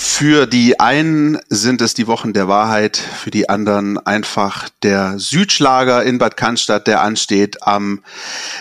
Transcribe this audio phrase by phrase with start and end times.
[0.00, 6.04] Für die einen sind es die Wochen der Wahrheit, für die anderen einfach der Südschlager
[6.04, 8.04] in Bad Cannstatt, der ansteht am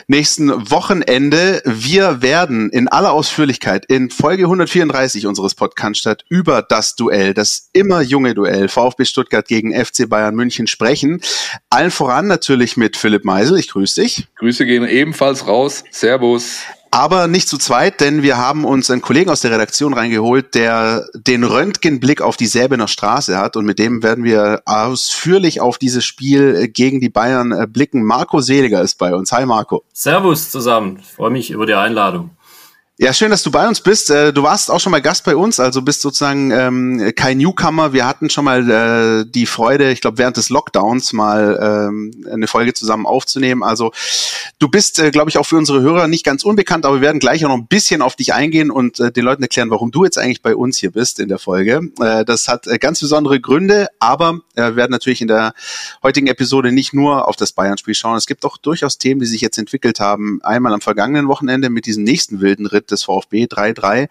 [0.08, 1.62] nächsten Wochenende.
[1.64, 8.02] Wir werden in aller Ausführlichkeit in Folge 134 unseres Podcast über das Duell, das immer
[8.02, 11.22] junge Duell VfB Stuttgart gegen FC Bayern München sprechen.
[11.70, 13.60] Allen voran natürlich mit Philipp Meisel.
[13.60, 14.28] Ich grüße dich.
[14.38, 15.84] Grüße gehen ebenfalls raus.
[15.92, 20.56] Servus aber nicht zu zweit, denn wir haben uns einen Kollegen aus der Redaktion reingeholt,
[20.56, 25.78] der den Röntgenblick auf die Säbener Straße hat und mit dem werden wir ausführlich auf
[25.78, 28.04] dieses Spiel gegen die Bayern blicken.
[28.04, 29.32] Marco Seliger ist bei uns.
[29.32, 29.84] Hi Marco.
[29.94, 31.00] Servus zusammen.
[31.02, 32.32] Ich freue mich über die Einladung.
[33.00, 34.10] Ja, schön, dass du bei uns bist.
[34.10, 37.94] Äh, du warst auch schon mal Gast bei uns, also bist sozusagen ähm, kein Newcomer.
[37.94, 41.60] Wir hatten schon mal äh, die Freude, ich glaube, während des Lockdowns mal
[41.92, 43.62] ähm, eine Folge zusammen aufzunehmen.
[43.62, 43.92] Also
[44.58, 47.20] du bist, äh, glaube ich, auch für unsere Hörer nicht ganz unbekannt, aber wir werden
[47.20, 50.04] gleich auch noch ein bisschen auf dich eingehen und äh, den Leuten erklären, warum du
[50.04, 51.92] jetzt eigentlich bei uns hier bist in der Folge.
[52.02, 55.54] Äh, das hat äh, ganz besondere Gründe, aber äh, werden natürlich in der
[56.02, 58.18] heutigen Episode nicht nur auf das Bayern-Spiel schauen.
[58.18, 60.40] Es gibt auch durchaus Themen, die sich jetzt entwickelt haben.
[60.42, 64.10] Einmal am vergangenen Wochenende mit diesem nächsten wilden Ritt des VfB 3-3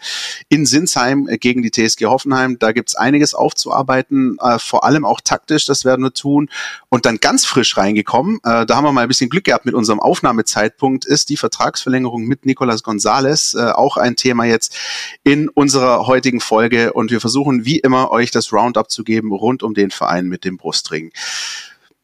[0.48, 2.58] in Sinsheim gegen die TSG Hoffenheim.
[2.58, 6.48] Da gibt's einiges aufzuarbeiten, äh, vor allem auch taktisch, das werden wir tun.
[6.88, 9.74] Und dann ganz frisch reingekommen, äh, da haben wir mal ein bisschen Glück gehabt mit
[9.74, 14.76] unserem Aufnahmezeitpunkt, ist die Vertragsverlängerung mit Nicolas Gonzalez, äh, auch ein Thema jetzt
[15.24, 16.92] in unserer heutigen Folge.
[16.92, 20.44] Und wir versuchen wie immer euch das Roundup zu geben rund um den Verein mit
[20.44, 21.12] dem Brustring.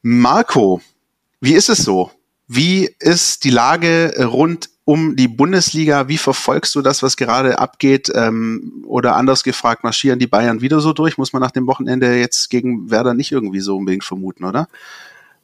[0.03, 0.81] Marco,
[1.41, 2.11] wie ist es so?
[2.55, 6.09] Wie ist die Lage rund um die Bundesliga.
[6.09, 8.11] Wie verfolgst du das, was gerade abgeht?
[8.15, 11.19] Ähm, oder anders gefragt, marschieren die Bayern wieder so durch?
[11.19, 14.69] Muss man nach dem Wochenende jetzt gegen Werder nicht irgendwie so unbedingt vermuten, oder?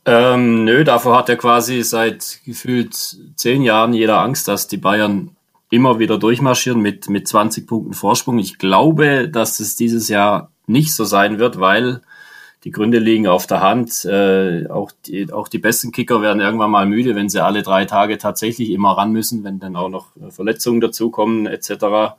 [0.05, 2.95] Ähm, nö, davor hat er quasi seit gefühlt
[3.37, 5.31] zehn Jahren jeder Angst, dass die Bayern
[5.70, 8.39] immer wieder durchmarschieren mit, mit 20 Punkten Vorsprung.
[8.39, 12.00] Ich glaube, dass es dieses Jahr nicht so sein wird, weil
[12.69, 14.05] die Gründe liegen auf der Hand.
[14.05, 17.87] Äh, auch, die, auch die besten Kicker werden irgendwann mal müde, wenn sie alle drei
[17.87, 22.12] Tage tatsächlich immer ran müssen, wenn dann auch noch Verletzungen dazukommen etc.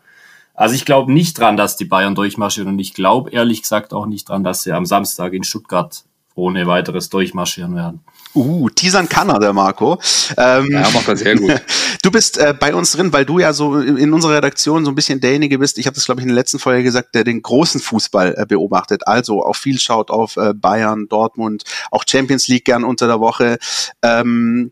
[0.56, 4.08] Also ich glaube nicht dran, dass die Bayern durchmarschieren und ich glaube ehrlich gesagt auch
[4.08, 6.04] nicht dran, dass sie am Samstag in Stuttgart
[6.40, 8.02] ohne weiteres durchmarschieren werden.
[8.36, 10.00] Uh, teasern kann er, der Marco.
[10.38, 11.62] Ähm, ja, macht das sehr gut.
[12.02, 14.96] Du bist äh, bei uns drin, weil du ja so in unserer Redaktion so ein
[14.96, 17.42] bisschen derjenige bist, ich habe das glaube ich in der letzten Folge gesagt, der den
[17.42, 19.06] großen Fußball äh, beobachtet.
[19.06, 23.58] Also auch viel schaut auf äh, Bayern, Dortmund, auch Champions League gern unter der Woche.
[24.02, 24.72] Ähm,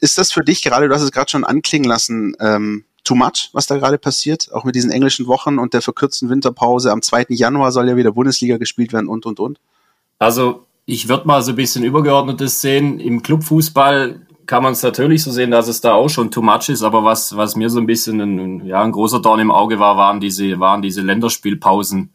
[0.00, 3.50] ist das für dich gerade, du hast es gerade schon anklingen lassen, ähm, too much,
[3.52, 6.92] was da gerade passiert, auch mit diesen englischen Wochen und der verkürzten Winterpause.
[6.92, 7.26] Am 2.
[7.30, 9.58] Januar soll ja wieder Bundesliga gespielt werden und, und, und.
[10.18, 12.98] Also ich würde mal so ein bisschen übergeordnetes sehen.
[13.00, 16.68] Im Clubfußball kann man es natürlich so sehen, dass es da auch schon too much
[16.68, 19.78] ist, aber was, was mir so ein bisschen ein, ja, ein großer Dorn im Auge
[19.78, 22.10] war, waren diese, waren diese Länderspielpausen.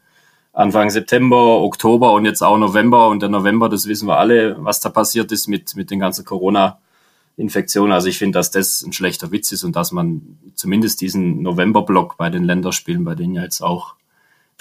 [0.56, 3.09] Anfang September, Oktober und jetzt auch November.
[3.09, 6.24] Und der November, das wissen wir alle, was da passiert ist mit, mit den ganzen
[6.24, 7.92] Corona-Infektionen.
[7.92, 12.16] Also ich finde, dass das ein schlechter Witz ist und dass man zumindest diesen November-Block
[12.18, 13.96] bei den Länderspielen, bei denen ja jetzt auch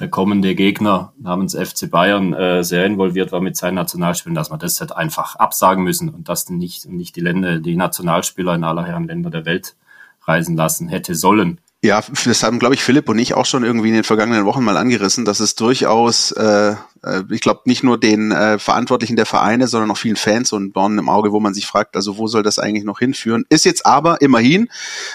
[0.01, 4.59] der kommende Gegner namens FC Bayern äh, sehr involviert war mit seinen Nationalspielen, dass man
[4.59, 8.85] das halt einfach absagen müssen und dass nicht, nicht die Länder, die Nationalspieler in aller
[8.85, 9.77] Herren Länder der Welt
[10.23, 11.61] reisen lassen hätte sollen.
[11.83, 14.65] Ja, das haben, glaube ich, Philipp und ich auch schon irgendwie in den vergangenen Wochen
[14.65, 19.27] mal angerissen, dass es durchaus äh, äh, ich glaube, nicht nur den äh, Verantwortlichen der
[19.27, 22.27] Vereine, sondern auch vielen Fans und Dornen im Auge, wo man sich fragt, also wo
[22.27, 23.45] soll das eigentlich noch hinführen?
[23.49, 24.69] Ist jetzt aber immerhin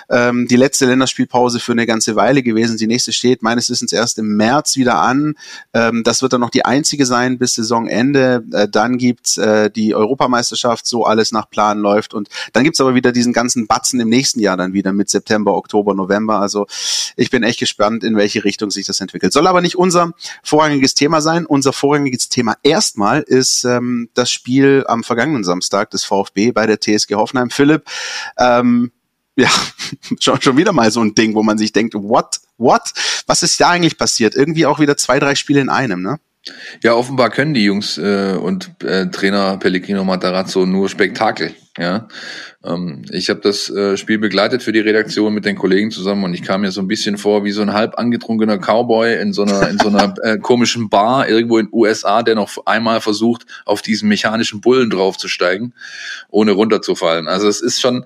[0.09, 2.77] ähm, die letzte Länderspielpause für eine ganze Weile gewesen.
[2.77, 5.35] Die nächste steht meines Wissens erst im März wieder an.
[5.73, 8.43] Ähm, das wird dann noch die einzige sein bis Saisonende.
[8.51, 12.13] Äh, dann gibt's äh, die Europameisterschaft, so alles nach Plan läuft.
[12.13, 15.55] Und dann gibt's aber wieder diesen ganzen Batzen im nächsten Jahr dann wieder mit September,
[15.55, 16.39] Oktober, November.
[16.39, 16.67] Also
[17.15, 19.33] ich bin echt gespannt, in welche Richtung sich das entwickelt.
[19.33, 20.11] Soll aber nicht unser
[20.43, 21.45] vorrangiges Thema sein.
[21.45, 26.79] Unser vorrangiges Thema erstmal ist ähm, das Spiel am vergangenen Samstag des VfB bei der
[26.79, 27.49] TSG Hoffenheim.
[27.49, 27.85] Philipp,
[28.37, 28.91] ähm,
[29.35, 29.49] ja,
[30.19, 32.93] schon, schon wieder mal so ein Ding, wo man sich denkt, what, what?
[33.25, 34.35] Was ist da eigentlich passiert?
[34.35, 36.19] Irgendwie auch wieder zwei, drei Spiele in einem, ne?
[36.83, 41.53] Ja, offenbar können die Jungs äh, und äh, Trainer Pellegrino Matarazzo nur Spektakel.
[41.77, 42.07] Ja,
[42.63, 46.33] ähm, ich habe das äh, Spiel begleitet für die Redaktion mit den Kollegen zusammen und
[46.33, 49.43] ich kam mir so ein bisschen vor wie so ein halb angetrunkener Cowboy in so
[49.43, 53.81] einer in so einer äh, komischen Bar irgendwo in USA, der noch einmal versucht, auf
[53.81, 55.73] diesen mechanischen Bullen draufzusteigen,
[56.29, 57.27] ohne runterzufallen.
[57.27, 58.05] Also es ist schon,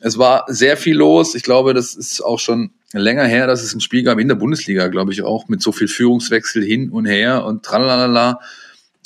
[0.00, 1.34] es war sehr viel los.
[1.34, 4.34] Ich glaube, das ist auch schon länger her, dass es ein Spiel gab in der
[4.34, 8.40] Bundesliga, glaube ich auch, mit so viel Führungswechsel hin und her und tralalala,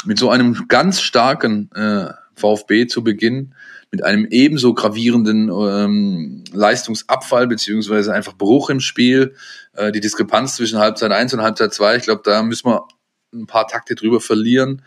[0.04, 3.54] mit so einem ganz starken äh, VfB zu Beginn
[3.92, 9.34] mit einem ebenso gravierenden ähm, Leistungsabfall beziehungsweise einfach Bruch im Spiel.
[9.74, 12.88] Äh, die Diskrepanz zwischen Halbzeit 1 und Halbzeit 2, ich glaube, da müssen wir
[13.34, 14.82] ein paar Takte drüber verlieren.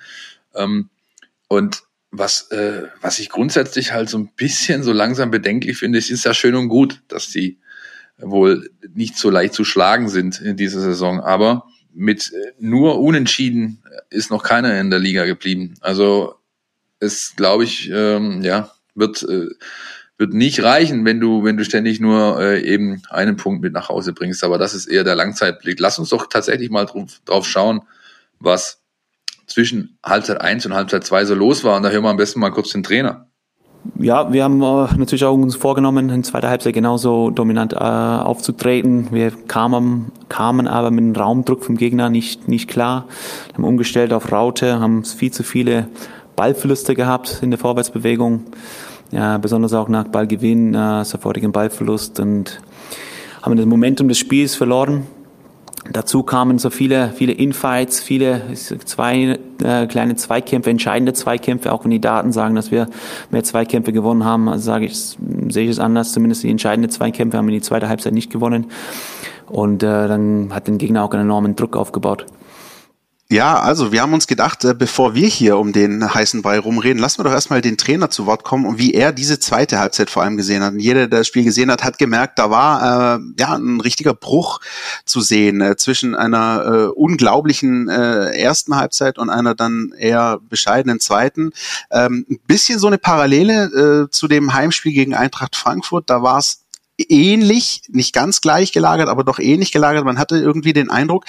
[0.55, 0.89] Ähm,
[1.47, 6.25] und was, äh, was ich grundsätzlich halt so ein bisschen so langsam bedenklich finde, ist
[6.25, 7.59] ja schön und gut, dass die
[8.17, 11.19] wohl nicht so leicht zu schlagen sind in dieser Saison.
[11.19, 15.75] Aber mit nur Unentschieden ist noch keiner in der Liga geblieben.
[15.81, 16.35] Also
[16.99, 19.47] es, glaube ich, ähm, ja, wird, äh,
[20.17, 23.89] wird nicht reichen, wenn du, wenn du ständig nur äh, eben einen Punkt mit nach
[23.89, 24.43] Hause bringst.
[24.43, 25.79] Aber das ist eher der Langzeitblick.
[25.79, 27.81] Lass uns doch tatsächlich mal drauf, drauf schauen,
[28.39, 28.81] was
[29.47, 31.77] zwischen Halbzeit 1 und Halbzeit 2 so los war.
[31.77, 33.29] Und da hören wir am besten mal kurz den Trainer.
[33.99, 39.07] Ja, wir haben äh, natürlich auch uns vorgenommen, in zweiter Halbzeit genauso dominant äh, aufzutreten.
[39.11, 43.05] Wir kamen, kamen aber mit dem Raumdruck vom Gegner nicht, nicht klar.
[43.47, 45.87] Wir haben umgestellt auf Raute, haben viel zu viele
[46.35, 48.45] Ballverluste gehabt in der Vorwärtsbewegung.
[49.11, 52.59] Ja, besonders auch nach Ballgewinn, äh, sofortigen Ballverlust und
[53.43, 55.03] haben das Momentum des Spiels verloren.
[55.91, 61.91] Dazu kamen so viele, viele Infights, viele zwei äh, kleine Zweikämpfe, entscheidende Zweikämpfe, auch wenn
[61.91, 62.87] die Daten sagen, dass wir
[63.29, 67.37] mehr Zweikämpfe gewonnen haben, also sage ich, sehe ich es anders, zumindest die entscheidenden Zweikämpfe
[67.37, 68.65] haben wir in die zweite Halbzeit nicht gewonnen.
[69.47, 72.25] Und äh, dann hat den Gegner auch einen enormen Druck aufgebaut.
[73.27, 77.01] Ja, also wir haben uns gedacht, äh, bevor wir hier um den heißen Brei rumreden,
[77.01, 80.11] lassen wir doch erstmal den Trainer zu Wort kommen und wie er diese zweite Halbzeit
[80.11, 80.73] vor allem gesehen hat.
[80.73, 84.13] Und jeder, der das Spiel gesehen hat, hat gemerkt, da war äh, ja ein richtiger
[84.13, 84.59] Bruch
[85.05, 90.99] zu sehen äh, zwischen einer äh, unglaublichen äh, ersten Halbzeit und einer dann eher bescheidenen
[90.99, 91.49] zweiten.
[91.89, 96.11] Ähm, ein bisschen so eine Parallele äh, zu dem Heimspiel gegen Eintracht Frankfurt.
[96.11, 96.64] Da war es
[96.97, 100.05] ähnlich, nicht ganz gleich gelagert, aber doch ähnlich gelagert.
[100.05, 101.25] Man hatte irgendwie den Eindruck,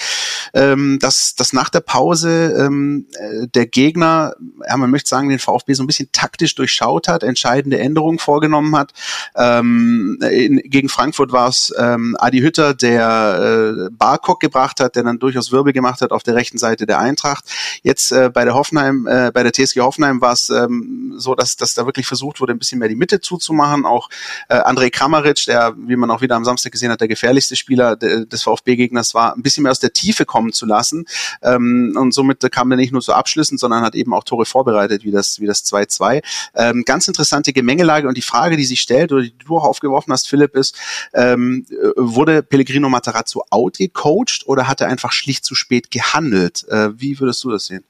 [0.53, 4.35] ähm, dass, dass nach der Pause ähm, äh, der Gegner,
[4.67, 8.75] ja, man möchte sagen, den VfB so ein bisschen taktisch durchschaut hat, entscheidende Änderungen vorgenommen
[8.75, 8.93] hat.
[9.35, 15.03] Ähm, in, gegen Frankfurt war es ähm, Adi Hütter, der äh, Barkok gebracht hat, der
[15.03, 17.43] dann durchaus Wirbel gemacht hat auf der rechten Seite der Eintracht.
[17.83, 21.57] Jetzt äh, bei der Hoffenheim, äh, bei der TSG Hoffenheim war es ähm, so, dass,
[21.57, 23.85] dass da wirklich versucht wurde, ein bisschen mehr die Mitte zuzumachen.
[23.85, 24.09] Auch
[24.47, 27.55] äh, André Kramaric, der der, wie man auch wieder am Samstag gesehen hat, der gefährlichste
[27.55, 31.05] Spieler des VfB-Gegners war, ein bisschen mehr aus der Tiefe kommen zu lassen.
[31.41, 35.03] Ähm, und somit kam er nicht nur zu Abschlüssen, sondern hat eben auch Tore vorbereitet,
[35.03, 36.21] wie das, wie das 2-2.
[36.55, 40.13] Ähm, ganz interessante Gemengelage und die Frage, die sich stellt oder die du auch aufgeworfen
[40.13, 40.75] hast, Philipp, ist,
[41.13, 41.65] ähm,
[41.95, 46.67] wurde Pellegrino Matarazzo outgecoacht oder hat er einfach schlicht zu spät gehandelt?
[46.69, 47.83] Äh, wie würdest du das sehen?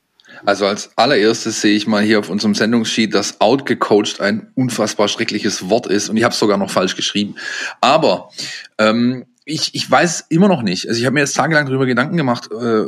[0.46, 5.70] Also als allererstes sehe ich mal hier auf unserem Sendungssheet, dass outgecoacht ein unfassbar schreckliches
[5.70, 7.36] Wort ist und ich habe es sogar noch falsch geschrieben.
[7.82, 8.30] Aber
[8.78, 10.88] ähm, ich, ich weiß immer noch nicht.
[10.88, 12.86] Also ich habe mir jetzt tagelang darüber Gedanken gemacht, äh,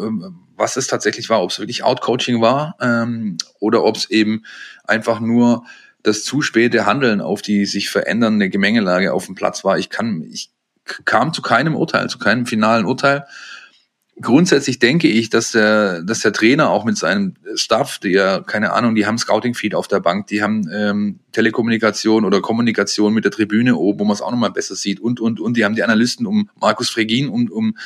[0.58, 4.44] was es tatsächlich war, ob es wirklich Outcoaching war ähm, oder ob es eben
[4.84, 5.64] einfach nur
[6.04, 9.78] das zu späte Handeln auf die sich verändernde Gemengelage auf dem Platz war.
[9.78, 10.52] Ich kann, ich
[11.06, 13.26] kam zu keinem Urteil, zu keinem finalen Urteil
[14.22, 18.74] grundsätzlich denke ich, dass der, dass der Trainer auch mit seinem Staff, die ja, keine
[18.74, 23.32] Ahnung, die haben Scouting-Feed auf der Bank, die haben ähm, Telekommunikation oder Kommunikation mit der
[23.32, 25.58] Tribüne oben, wo man es auch nochmal besser sieht und, und, und.
[25.58, 27.78] Die haben die Analysten um Markus Fregin, um, um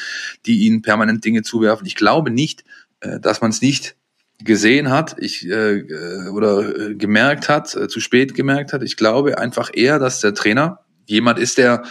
[0.46, 1.86] die ihnen permanent Dinge zuwerfen.
[1.86, 2.64] Ich glaube nicht,
[3.02, 3.96] äh, dass man es nicht
[4.44, 8.84] gesehen hat, ich äh, äh, oder äh, gemerkt hat, äh, zu spät gemerkt hat.
[8.84, 11.84] Ich glaube einfach eher, dass der Trainer jemand ist, der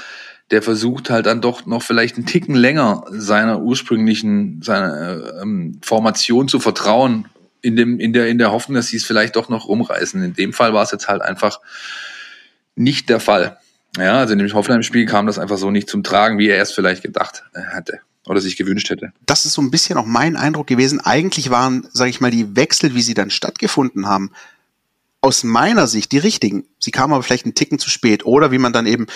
[0.50, 6.48] der versucht halt dann doch noch vielleicht einen Ticken länger seiner ursprünglichen seiner ähm, Formation
[6.48, 7.26] zu vertrauen,
[7.62, 10.22] in dem in der in der Hoffnung, dass sie es vielleicht doch noch rumreißen.
[10.22, 11.60] In dem Fall war es jetzt halt einfach
[12.74, 13.58] nicht der Fall.
[13.96, 16.72] Ja, also in dem Hoffenheim-Spiel kam das einfach so nicht zum Tragen, wie er es
[16.72, 19.12] vielleicht gedacht hätte oder sich gewünscht hätte.
[19.26, 21.00] Das ist so ein bisschen auch mein Eindruck gewesen.
[21.00, 24.30] Eigentlich waren, sage ich mal, die Wechsel, wie sie dann stattgefunden haben,
[25.24, 26.64] aus meiner Sicht die richtigen.
[26.80, 28.26] Sie kamen aber vielleicht einen Ticken zu spät.
[28.26, 29.06] Oder wie man dann eben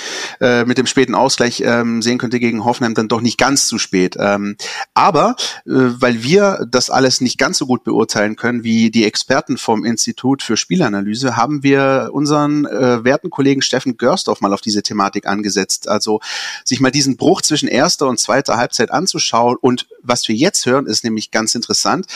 [0.41, 3.77] äh, mit dem späten Ausgleich ähm, sehen könnte gegen Hoffenheim, dann doch nicht ganz zu
[3.79, 4.15] spät.
[4.17, 4.57] Ähm,
[4.95, 5.35] aber
[5.67, 9.85] äh, weil wir das alles nicht ganz so gut beurteilen können wie die Experten vom
[9.85, 15.27] Institut für Spielanalyse, haben wir unseren äh, werten Kollegen Steffen Görsdorf mal auf diese Thematik
[15.27, 15.89] angesetzt.
[15.89, 16.21] Also
[16.65, 19.57] sich mal diesen Bruch zwischen erster und zweiter Halbzeit anzuschauen.
[19.61, 22.07] Und was wir jetzt hören, ist nämlich ganz interessant.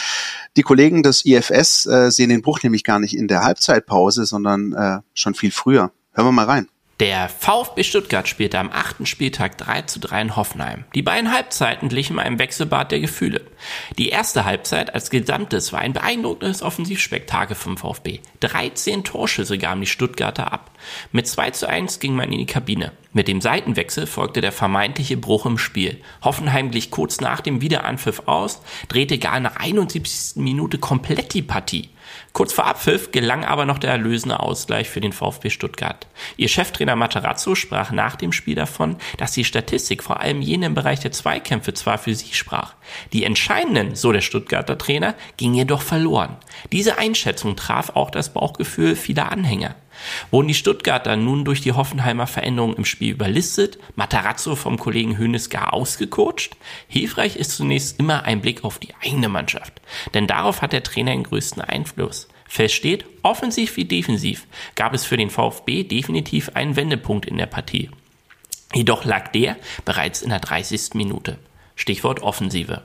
[0.57, 3.43] Die Kollegen des IFS äh, sehen den Bruch nämlich gar nicht in der
[3.81, 5.93] Halbzeitpause, sondern äh, schon viel früher.
[6.13, 6.69] Hören wir mal rein.
[6.99, 10.85] Der VfB Stuttgart spielte am achten Spieltag 3 zu 3 in Hoffenheim.
[10.95, 13.41] Die beiden Halbzeiten glichen einem Wechselbad der Gefühle.
[13.97, 18.21] Die erste Halbzeit als Gesamtes war ein beeindruckendes Offensivspektakel vom VfB.
[18.41, 20.73] 13 Torschüsse gaben die Stuttgarter ab.
[21.11, 22.93] Mit 2 zu 1 ging man in die Kabine.
[23.13, 26.01] Mit dem Seitenwechsel folgte der vermeintliche Bruch im Spiel.
[26.23, 30.37] Hoffenheim glich kurz nach dem Wiederanpfiff aus, drehte gar nach 71.
[30.37, 31.89] Minute komplett die Partie.
[32.33, 36.07] Kurz vor Abpfiff gelang aber noch der erlösende Ausgleich für den VfB Stuttgart.
[36.37, 40.75] Ihr Cheftrainer Materazzo sprach nach dem Spiel davon, dass die Statistik vor allem jene im
[40.75, 42.75] Bereich der Zweikämpfe zwar für sie sprach.
[43.13, 46.37] Die entscheidenden, so der Stuttgarter Trainer, gingen jedoch verloren.
[46.71, 49.75] Diese Einschätzung traf auch das Bauchgefühl vieler Anhänger.
[50.31, 55.51] Wurden die Stuttgarter nun durch die Hoffenheimer Veränderungen im Spiel überlistet, Matarazzo vom Kollegen Hönes
[55.51, 56.57] gar ausgecoacht?
[56.89, 59.81] Hilfreich ist zunächst immer ein Blick auf die eigene Mannschaft,
[60.15, 62.29] denn darauf hat der Trainer den größten Einfluss.
[62.49, 67.47] Fest steht, offensiv wie defensiv gab es für den VfB definitiv einen Wendepunkt in der
[67.47, 67.91] Partie.
[68.75, 70.95] Jedoch lag der bereits in der 30.
[70.95, 71.39] Minute.
[71.77, 72.83] Stichwort Offensive.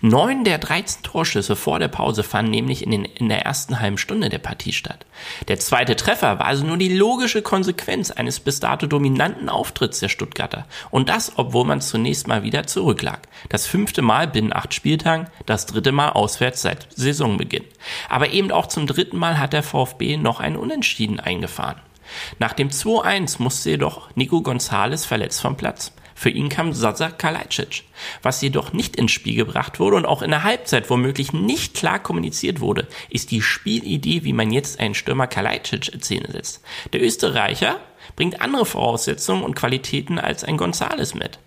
[0.00, 3.98] Neun der 13 Torschüsse vor der Pause fanden nämlich in, den, in der ersten halben
[3.98, 5.06] Stunde der Partie statt.
[5.48, 10.08] Der zweite Treffer war also nur die logische Konsequenz eines bis dato dominanten Auftritts der
[10.08, 10.66] Stuttgarter.
[10.90, 13.20] Und das, obwohl man zunächst mal wieder zurücklag.
[13.48, 17.64] Das fünfte Mal binnen acht Spieltagen, das dritte Mal auswärts seit Saisonbeginn.
[18.08, 21.80] Aber eben auch zum dritten Mal hat der VfB noch einen Unentschieden eingefahren.
[22.38, 25.92] Nach dem 2-1 musste jedoch Nico Gonzales verletzt vom Platz.
[26.18, 27.84] Für ihn kam Sasa Kalajdzic.
[28.22, 32.00] Was jedoch nicht ins Spiel gebracht wurde und auch in der Halbzeit womöglich nicht klar
[32.00, 36.64] kommuniziert wurde, ist die Spielidee, wie man jetzt einen Stürmer Kalajdzic in Szene setzt.
[36.92, 37.78] Der Österreicher
[38.16, 41.38] bringt andere Voraussetzungen und Qualitäten als ein Gonzales mit.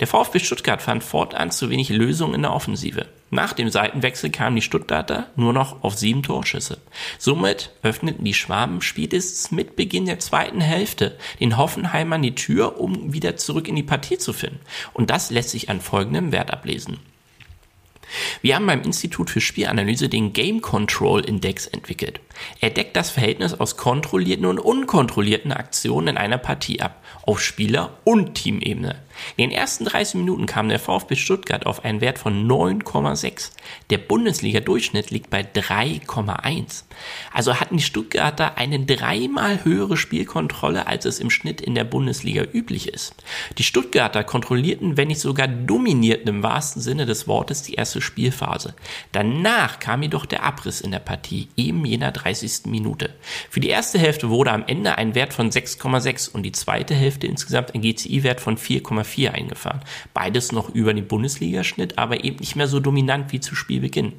[0.00, 3.06] Der VfB Stuttgart fand fortan zu wenig Lösungen in der Offensive.
[3.30, 6.78] Nach dem Seitenwechsel kamen die Stuttgarter nur noch auf sieben Torschüsse.
[7.18, 13.12] Somit öffneten die Schwaben spätestens mit Beginn der zweiten Hälfte den Hoffenheimern die Tür, um
[13.12, 14.60] wieder zurück in die Partie zu finden.
[14.92, 16.98] Und das lässt sich an folgendem Wert ablesen.
[18.42, 22.20] Wir haben beim Institut für Spielanalyse den Game Control Index entwickelt.
[22.60, 27.98] Er deckt das Verhältnis aus kontrollierten und unkontrollierten Aktionen in einer Partie ab, auf Spieler-
[28.04, 28.96] und Teamebene.
[29.36, 33.52] In den ersten 30 Minuten kam der VfB Stuttgart auf einen Wert von 9,6.
[33.90, 36.84] Der Bundesliga-Durchschnitt liegt bei 3,1.
[37.32, 42.44] Also hatten die Stuttgarter eine dreimal höhere Spielkontrolle, als es im Schnitt in der Bundesliga
[42.52, 43.14] üblich ist.
[43.58, 48.74] Die Stuttgarter kontrollierten, wenn nicht sogar dominierten im wahrsten Sinne des Wortes die erste Spielphase.
[49.12, 52.66] Danach kam jedoch der Abriss in der Partie, eben jener 30.
[52.66, 53.14] Minute.
[53.50, 57.26] Für die erste Hälfte wurde am Ende ein Wert von 6,6 und die zweite Hälfte
[57.26, 59.80] insgesamt ein GCI-Wert von 4,4 eingefahren.
[60.14, 64.12] Beides noch über den Bundesligaschnitt, aber eben nicht mehr so dominant wie zu Spielbeginn.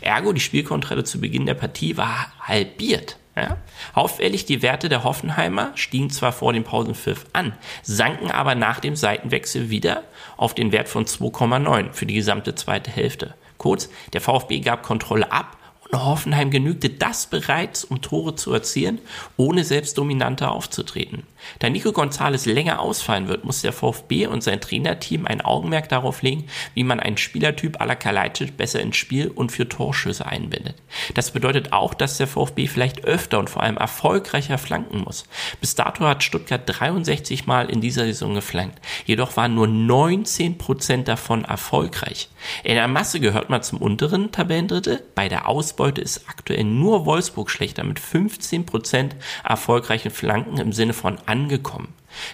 [0.00, 3.18] Ergo, die Spielkontrolle zu Beginn der Partie war halbiert.
[3.36, 3.58] Ja?
[3.92, 8.96] Auffällig, die Werte der Hoffenheimer stiegen zwar vor dem Pausenpfiff an, sanken aber nach dem
[8.96, 10.04] Seitenwechsel wieder
[10.36, 13.34] auf den Wert von 2,9 für die gesamte zweite Hälfte.
[13.58, 15.56] Kurz, der VfB gab Kontrolle ab
[15.90, 19.00] und Hoffenheim genügte das bereits, um Tore zu erzielen,
[19.36, 21.24] ohne selbst dominanter aufzutreten.
[21.58, 26.22] Da Nico Gonzalez länger ausfallen wird, muss der VfB und sein Trainerteam ein Augenmerk darauf
[26.22, 30.76] legen, wie man einen Spielertyp à la Kalajdzic besser ins Spiel und für Torschüsse einbindet.
[31.14, 35.24] Das bedeutet auch, dass der VfB vielleicht öfter und vor allem erfolgreicher flanken muss.
[35.60, 38.80] Bis dato hat Stuttgart 63 Mal in dieser Saison geflankt.
[39.04, 42.28] Jedoch waren nur 19 Prozent davon erfolgreich.
[42.64, 45.02] In der Masse gehört man zum unteren Tabellendrittel.
[45.14, 50.92] Bei der Ausbeute ist aktuell nur Wolfsburg schlechter mit 15 Prozent erfolgreichen Flanken im Sinne
[50.92, 51.88] von angekommen.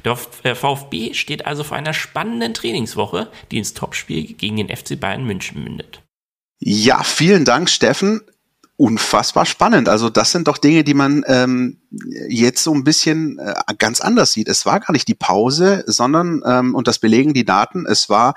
[0.05, 5.25] Der VfB steht also vor einer spannenden Trainingswoche, die ins Topspiel gegen den FC Bayern
[5.25, 6.03] München mündet.
[6.61, 8.21] Ja, vielen Dank, Steffen.
[8.77, 9.89] Unfassbar spannend.
[9.89, 11.81] Also das sind doch Dinge, die man ähm,
[12.29, 14.49] jetzt so ein bisschen äh, ganz anders sieht.
[14.49, 18.35] Es war gar nicht die Pause, sondern, ähm, und das belegen die Daten, es war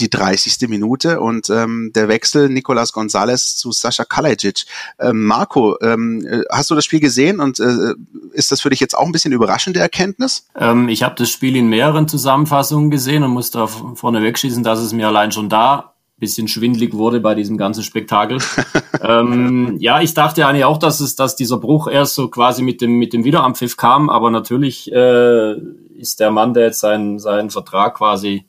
[0.00, 0.68] die 30.
[0.68, 4.64] Minute und ähm, der Wechsel Nicolas Gonzalez zu Sascha Kalajic.
[4.98, 7.94] Ähm, Marco, ähm, äh, hast du das Spiel gesehen und äh,
[8.32, 10.46] ist das für dich jetzt auch ein bisschen überraschende Erkenntnis?
[10.58, 14.80] Ähm, ich habe das Spiel in mehreren Zusammenfassungen gesehen und muss da vorne wegschießen, dass
[14.80, 18.38] es mir allein schon da bisschen schwindlig wurde bei diesem ganzen Spektakel.
[19.02, 22.80] ähm, ja, ich dachte eigentlich auch, dass es, dass dieser Bruch erst so quasi mit
[22.80, 25.54] dem mit dem Wiederanpfiff kam, aber natürlich äh,
[25.98, 28.46] ist der Mann, der jetzt seinen seinen Vertrag quasi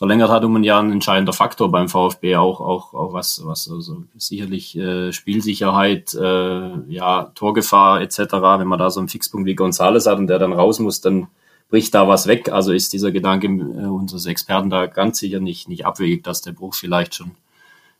[0.00, 3.70] verlängert hat um ein Jahr ein entscheidender Faktor beim VfB auch auch auch was was
[3.70, 8.18] also sicherlich äh, Spielsicherheit äh, ja Torgefahr etc
[8.58, 11.28] wenn man da so einen Fixpunkt wie Gonzales hat und der dann raus muss dann
[11.68, 12.50] bricht da was weg.
[12.50, 16.52] Also ist dieser Gedanke äh, unseres Experten da ganz sicher nicht nicht abwegig dass der
[16.52, 17.36] Bruch vielleicht schon ein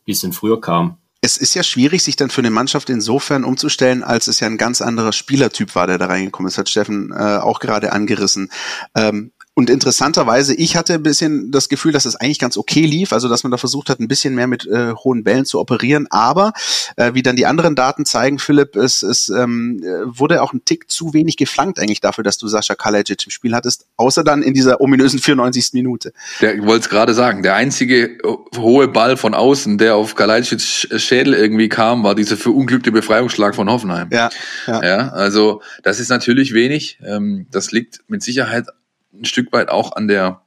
[0.05, 0.97] bisschen früher kam.
[1.23, 4.57] Es ist ja schwierig, sich dann für eine Mannschaft insofern umzustellen, als es ja ein
[4.57, 8.51] ganz anderer Spielertyp war, der da reingekommen ist, hat Steffen äh, auch gerade angerissen.
[8.95, 13.11] Ähm, Und interessanterweise, ich hatte ein bisschen das Gefühl, dass es eigentlich ganz okay lief,
[13.11, 16.07] also dass man da versucht hat, ein bisschen mehr mit äh, hohen Bällen zu operieren.
[16.09, 16.53] Aber
[16.95, 20.89] äh, wie dann die anderen Daten zeigen, Philipp, es, es ähm, wurde auch ein Tick
[20.89, 24.53] zu wenig geflankt eigentlich dafür, dass du Sascha Kalajic im Spiel hattest, außer dann in
[24.53, 25.73] dieser ominösen 94.
[25.73, 26.13] Minute.
[26.39, 28.19] Der, ich wollte es gerade sagen, der einzige
[28.55, 33.69] hohe Ball von außen, der auf Kalajic Schädel irgendwie kam, war dieser verunglückte Befreiungsschlag von
[33.69, 34.07] Hoffenheim.
[34.13, 34.29] Ja,
[34.65, 34.81] ja.
[34.81, 36.99] ja also das ist natürlich wenig.
[37.05, 38.67] Ähm, das liegt mit Sicherheit
[39.13, 40.41] ein Stück weit auch an der,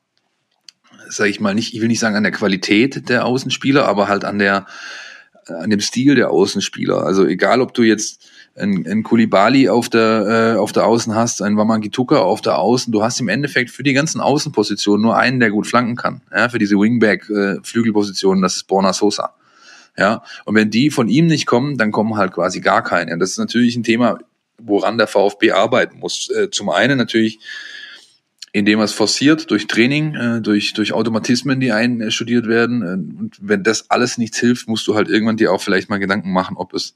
[1.09, 4.25] sage ich mal nicht, ich will nicht sagen an der Qualität der Außenspieler, aber halt
[4.25, 4.67] an der,
[5.47, 7.05] an dem Stil der Außenspieler.
[7.05, 8.25] Also egal, ob du jetzt
[8.57, 12.93] ein, ein Kulibali auf der, äh, auf der Außen hast, ein Wamangituka auf der Außen,
[12.93, 16.23] du hast im Endeffekt für die ganzen Außenpositionen nur einen, der gut flanken kann.
[16.33, 19.35] Ja, für diese Wingback-Flügelpositionen, äh, das ist Borna Sosa.
[19.97, 23.17] Ja, und wenn die von ihm nicht kommen, dann kommen halt quasi gar keine.
[23.19, 24.19] Das ist natürlich ein Thema,
[24.59, 26.31] woran der VfB arbeiten muss.
[26.31, 27.39] Äh, zum einen natürlich
[28.55, 32.83] indem er es forciert durch Training, äh, durch, durch Automatismen, die einstudiert werden.
[32.83, 35.99] Äh, und wenn das alles nichts hilft, musst du halt irgendwann dir auch vielleicht mal
[35.99, 36.95] Gedanken machen, ob es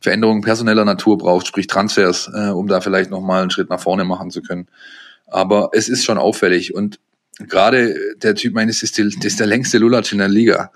[0.00, 4.04] Veränderungen personeller Natur braucht, sprich Transfers, äh, um da vielleicht nochmal einen Schritt nach vorne
[4.04, 4.66] machen zu können.
[5.28, 6.98] Aber es ist schon auffällig und
[7.38, 10.72] gerade der Typ meines ist, ist der längste Lulatsch in der Liga.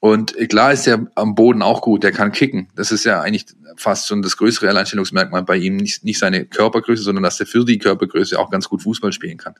[0.00, 2.68] Und klar ist er am Boden auch gut, der kann kicken.
[2.76, 5.76] Das ist ja eigentlich fast schon das größere Alleinstellungsmerkmal bei ihm.
[5.76, 9.38] Nicht, nicht seine Körpergröße, sondern dass er für die Körpergröße auch ganz gut Fußball spielen
[9.38, 9.54] kann.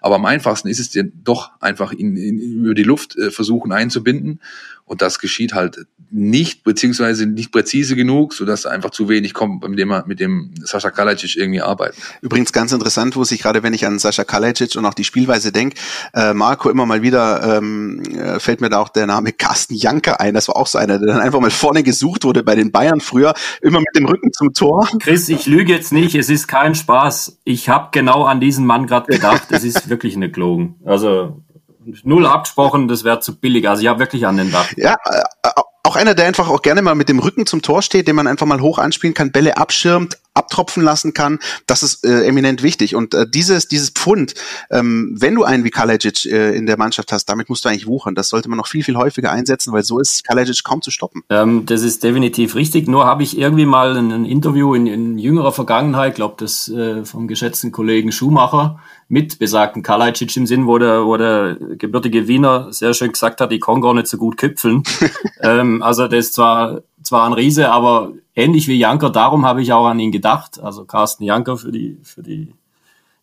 [0.00, 3.72] Aber am einfachsten ist es dir doch einfach ihn, ihn über die Luft äh, versuchen
[3.72, 4.40] einzubinden.
[4.86, 9.78] Und das geschieht halt nicht, beziehungsweise nicht präzise genug, sodass einfach zu wenig kommt, mit
[9.78, 11.96] dem, mit dem Sascha Kalajdzic irgendwie arbeitet.
[12.20, 15.50] Übrigens ganz interessant, wo sich gerade, wenn ich an Sascha Kalajdzic und auch die Spielweise
[15.50, 15.76] denke,
[16.14, 20.20] äh, Marco immer mal wieder ähm, äh, fällt mir da auch der Name Carsten Janker
[20.20, 20.34] ein.
[20.34, 23.00] Das war auch so einer, der dann einfach mal vorne gesucht wurde bei den Bayern
[23.00, 24.88] früher, immer mit dem Rücken zum Tor.
[25.00, 27.40] Chris, ich lüge jetzt nicht, es ist kein Spaß.
[27.42, 29.48] Ich habe genau an diesen Mann gerade gedacht.
[29.50, 30.76] Es ist wirklich eine Klogen.
[30.84, 31.42] Also
[32.04, 33.68] null abgesprochen, das wäre zu billig.
[33.68, 34.66] Also ich habe wirklich an den Dach.
[34.76, 35.22] Ja, äh,
[35.86, 38.26] auch einer, der einfach auch gerne mal mit dem Rücken zum Tor steht, den man
[38.26, 41.38] einfach mal hoch anspielen kann, Bälle abschirmt, abtropfen lassen kann.
[41.66, 42.96] Das ist äh, eminent wichtig.
[42.96, 44.34] Und äh, dieses, dieses Pfund,
[44.70, 47.86] ähm, wenn du einen wie Kalajic äh, in der Mannschaft hast, damit musst du eigentlich
[47.86, 48.16] wuchern.
[48.16, 51.22] Das sollte man noch viel, viel häufiger einsetzen, weil so ist Kalajic kaum zu stoppen.
[51.30, 52.88] Ähm, das ist definitiv richtig.
[52.88, 57.04] Nur habe ich irgendwie mal ein, ein Interview in, in jüngerer Vergangenheit, glaube das äh,
[57.04, 62.72] vom geschätzten Kollegen Schumacher, mit besagten Kalajic im Sinn, wo der, wo der gebürtige Wiener
[62.72, 64.82] sehr schön gesagt hat, ich kann gar nicht so gut köpfeln.
[65.42, 69.72] ähm, also das ist zwar, zwar ein Riese, aber ähnlich wie Janker, darum habe ich
[69.72, 70.60] auch an ihn gedacht.
[70.60, 72.52] Also Carsten Janker für die, für die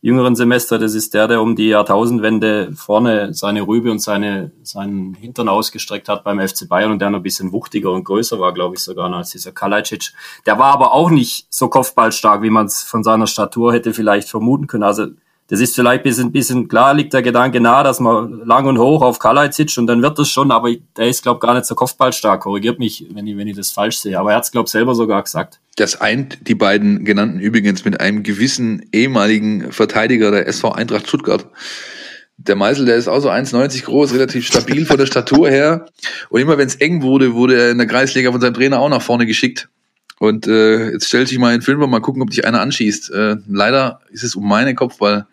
[0.03, 5.13] jüngeren Semester, das ist der, der um die Jahrtausendwende vorne seine Rübe und seine, seinen
[5.15, 8.53] Hintern ausgestreckt hat beim FC Bayern und der noch ein bisschen wuchtiger und größer war,
[8.53, 10.12] glaube ich, sogar noch als dieser Kalajdzic.
[10.45, 14.29] Der war aber auch nicht so kopfballstark, wie man es von seiner Statur hätte vielleicht
[14.29, 14.84] vermuten können.
[14.84, 15.07] Also
[15.47, 18.77] das ist vielleicht ein bisschen, bisschen klar, liegt der Gedanke nahe, dass man lang und
[18.77, 21.75] hoch auf Kalajdzic und dann wird das schon, aber der ist, glaube gar nicht so
[21.75, 22.41] kopfballstark.
[22.41, 24.17] Korrigiert mich, wenn ich, wenn ich das falsch sehe.
[24.17, 25.60] Aber er hat es, glaube selber sogar gesagt.
[25.75, 31.45] Das eint die beiden genannten übrigens mit einem gewissen ehemaligen Verteidiger der SV Eintracht Stuttgart.
[32.38, 35.86] Der Meisel, der ist auch so 1,90 groß, relativ stabil von der Statur her.
[36.29, 38.89] Und immer wenn es eng wurde, wurde er in der Kreisliga von seinem Trainer auch
[38.89, 39.69] nach vorne geschickt.
[40.19, 43.12] Und äh, jetzt stellt sich mal in Film mal gucken, ob dich einer anschießt.
[43.12, 45.27] Äh, leider ist es um meine Kopfball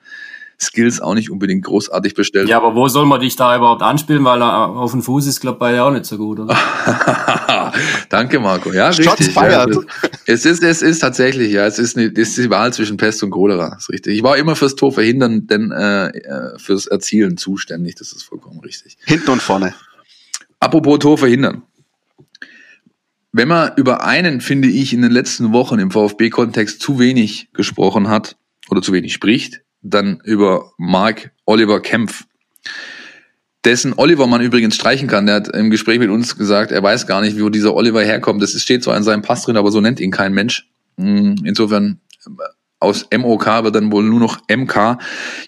[0.61, 2.49] Skills auch nicht unbedingt großartig bestellt.
[2.49, 5.40] Ja, aber wo soll man dich da überhaupt anspielen, weil er auf dem Fuß ist,
[5.40, 6.55] glaube ich, bei dir auch nicht so gut, oder?
[8.09, 8.73] Danke, Marco.
[8.73, 9.35] Ja, Shots richtig.
[9.35, 9.66] Ja,
[10.27, 13.23] es ist, es ist tatsächlich, ja, es ist, eine, es ist die Wahl zwischen Pest
[13.23, 13.70] und Cholera.
[13.70, 14.16] Das ist richtig.
[14.16, 17.94] Ich war immer fürs Tor verhindern, denn äh, äh, fürs Erzielen zuständig.
[17.94, 18.99] Das ist vollkommen richtig.
[19.05, 19.75] Hinten und vorne.
[20.59, 21.62] Apropos Tor verhindern.
[23.33, 28.09] Wenn man über einen, finde ich, in den letzten Wochen im VfB-Kontext zu wenig gesprochen
[28.09, 28.37] hat
[28.68, 32.25] oder zu wenig spricht, dann über Mark Oliver Kempf.
[33.64, 35.27] Dessen Oliver man übrigens streichen kann.
[35.27, 38.43] Der hat im Gespräch mit uns gesagt, er weiß gar nicht, wo dieser Oliver herkommt.
[38.43, 40.69] Das steht zwar in seinem Pass drin, aber so nennt ihn kein Mensch.
[40.97, 42.01] Hm, insofern
[42.79, 44.99] aus MOK wird dann wohl nur noch MK.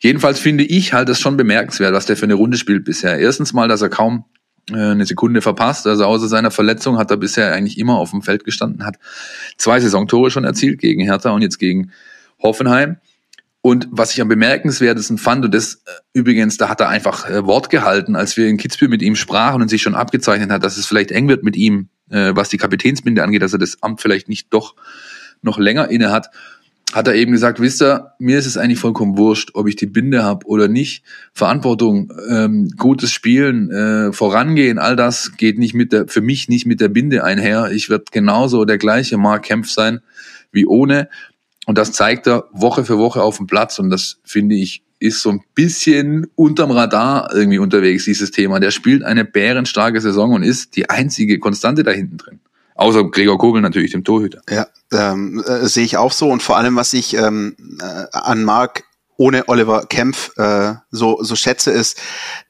[0.00, 3.18] Jedenfalls finde ich halt das schon bemerkenswert, was der für eine Runde spielt bisher.
[3.18, 4.26] Erstens mal, dass er kaum
[4.70, 5.86] äh, eine Sekunde verpasst.
[5.86, 8.98] Also außer seiner Verletzung hat er bisher eigentlich immer auf dem Feld gestanden, hat
[9.56, 11.90] zwei Saisontore schon erzielt gegen Hertha und jetzt gegen
[12.42, 12.98] Hoffenheim.
[13.64, 17.46] Und was ich am bemerkenswertesten fand, und das äh, übrigens, da hat er einfach äh,
[17.46, 20.76] Wort gehalten, als wir in Kitzbühel mit ihm sprachen und sich schon abgezeichnet hat, dass
[20.76, 24.00] es vielleicht eng wird mit ihm, äh, was die Kapitänsbinde angeht, dass er das Amt
[24.00, 24.74] vielleicht nicht doch
[25.42, 26.30] noch länger inne hat,
[26.92, 29.86] hat er eben gesagt, wisst ihr, mir ist es eigentlich vollkommen wurscht, ob ich die
[29.86, 31.04] Binde habe oder nicht.
[31.32, 36.66] Verantwortung, ähm, gutes Spielen, äh, vorangehen, all das geht nicht mit der, für mich nicht
[36.66, 37.70] mit der Binde einher.
[37.72, 40.00] Ich werde genauso der gleiche Mark Kempf sein
[40.50, 41.08] wie ohne.
[41.66, 45.20] Und das zeigt er Woche für Woche auf dem Platz und das finde ich ist
[45.20, 48.60] so ein bisschen unterm Radar irgendwie unterwegs, dieses Thema.
[48.60, 52.40] Der spielt eine bärenstarke Saison und ist die einzige Konstante da hinten drin.
[52.76, 54.42] Außer Gregor Kobel natürlich, dem Torhüter.
[54.48, 56.28] Ja, ähm, äh, sehe ich auch so.
[56.28, 58.84] Und vor allem, was ich ähm, äh, an Marc
[59.16, 62.00] ohne Oliver Kempf äh, so, so schätze, ist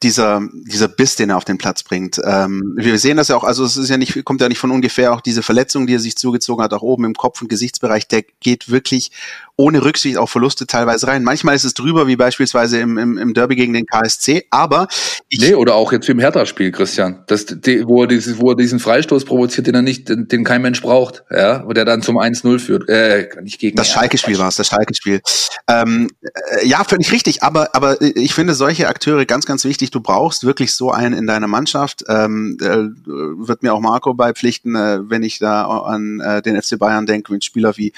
[0.03, 2.21] dieser, dieser Biss, den er auf den Platz bringt.
[2.25, 4.71] Ähm, wir sehen das ja auch, also es ist ja nicht, kommt ja nicht von
[4.71, 8.09] ungefähr, auch diese Verletzung, die er sich zugezogen hat, auch oben im Kopf- und Gesichtsbereich,
[8.09, 9.11] der geht wirklich
[9.57, 11.25] ohne Rücksicht auf Verluste teilweise rein.
[11.25, 14.89] Manchmal ist es drüber, wie beispielsweise im, im, im Derby gegen den KSC, aber
[15.29, 18.57] ich nee, oder auch jetzt im Hertha-Spiel, Christian, das, die, wo, er dieses, wo er
[18.57, 22.03] diesen Freistoß provoziert, den er nicht, den, den kein Mensch braucht, ja, wo der dann
[22.03, 22.89] zum 1-0 führt.
[22.89, 25.21] Äh, nicht gegen das Schalke-Spiel war es, das Schalke-Spiel.
[25.69, 29.91] Ähm, äh, ja, völlig richtig, aber, aber ich finde solche Akteure ganz, ganz wichtig.
[29.91, 32.05] Du brauchst wirklich so einen in deiner Mannschaft.
[32.09, 36.79] Ähm, äh, wird mir auch Marco beipflichten, äh, wenn ich da an äh, den FC
[36.79, 37.93] Bayern denke, mit Spieler wie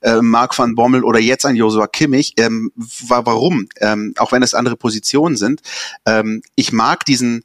[0.00, 2.34] äh, Marc van Bommel oder jetzt ein Josua Kimmich.
[2.36, 2.70] Ähm,
[3.08, 3.68] warum?
[3.80, 5.62] Ähm, auch wenn es andere Positionen sind.
[6.06, 7.44] Ähm, ich mag diesen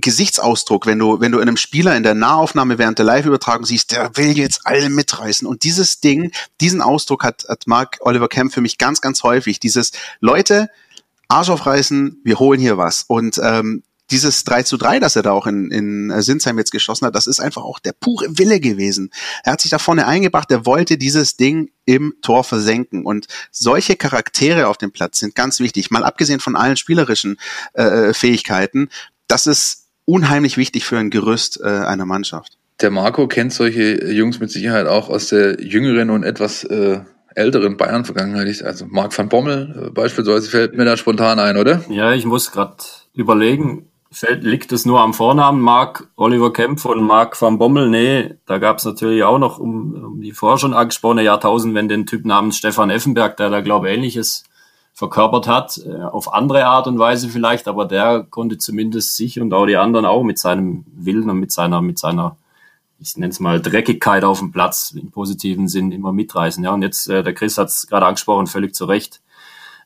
[0.00, 3.92] Gesichtsausdruck, wenn du, wenn du in einem Spieler in der Nahaufnahme während der Live-Übertragung siehst,
[3.92, 5.46] der will jetzt alle mitreißen.
[5.46, 9.60] Und dieses Ding, diesen Ausdruck hat, hat Mark Oliver Kemp für mich ganz, ganz häufig.
[9.60, 10.68] Dieses Leute,
[11.28, 13.04] Arsch aufreißen, wir holen hier was.
[13.06, 17.06] Und ähm, dieses 3 zu 3, das er da auch in, in Sinsheim jetzt geschossen
[17.06, 19.10] hat, das ist einfach auch der pure Wille gewesen.
[19.44, 23.04] Er hat sich da vorne eingebracht, er wollte dieses Ding im Tor versenken.
[23.04, 25.90] Und solche Charaktere auf dem Platz sind ganz wichtig.
[25.90, 27.38] Mal abgesehen von allen spielerischen
[27.74, 28.88] äh, Fähigkeiten,
[29.26, 32.56] das ist unheimlich wichtig für ein Gerüst äh, einer Mannschaft.
[32.80, 37.00] Der Marco kennt solche Jungs mit Sicherheit auch aus der jüngeren und etwas äh,
[37.34, 38.62] älteren Bayern-Vergangenheit.
[38.62, 41.84] Also Marc van Bommel äh, beispielsweise fällt mir da spontan ein, oder?
[41.88, 42.76] Ja, ich muss gerade
[43.14, 47.88] überlegen, fällt, liegt es nur am Vornamen Marc Oliver Kempf und Marc van Bommel?
[47.88, 51.88] Nee, da gab es natürlich auch noch um, um die vorher schon angesprochene Jahrtausend, wenn
[51.88, 54.44] den Typ namens Stefan Effenberg, der da glaube ich ähnliches
[54.98, 59.54] verkörpert hat, äh, auf andere Art und Weise vielleicht, aber der konnte zumindest sich und
[59.54, 62.36] auch die anderen auch mit seinem Willen und mit seiner, mit seiner,
[62.98, 66.64] ich nenne es mal Dreckigkeit auf dem Platz im positiven Sinn immer mitreißen.
[66.64, 69.20] Ja, und jetzt, äh, der Chris hat es gerade angesprochen, völlig zu Recht.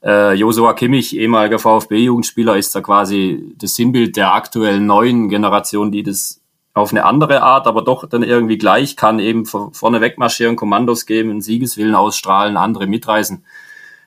[0.04, 6.02] Äh, Josua Kimmich, ehemaliger VfB-Jugendspieler, ist da quasi das Sinnbild der aktuellen neuen Generation, die
[6.02, 6.40] das
[6.74, 11.30] auf eine andere Art, aber doch dann irgendwie gleich kann, eben vorne wegmarschieren, Kommandos geben,
[11.30, 13.44] einen Siegeswillen ausstrahlen, andere mitreißen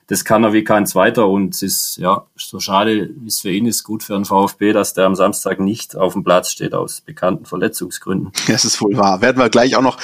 [0.08, 3.50] das kann er wie kein zweiter und es ist ja so schade, wie es für
[3.50, 6.74] ihn ist, gut für den VfB, dass der am Samstag nicht auf dem Platz steht
[6.74, 8.30] aus bekannten Verletzungsgründen.
[8.46, 9.20] Das ist wohl wahr.
[9.20, 9.98] Werden wir gleich auch noch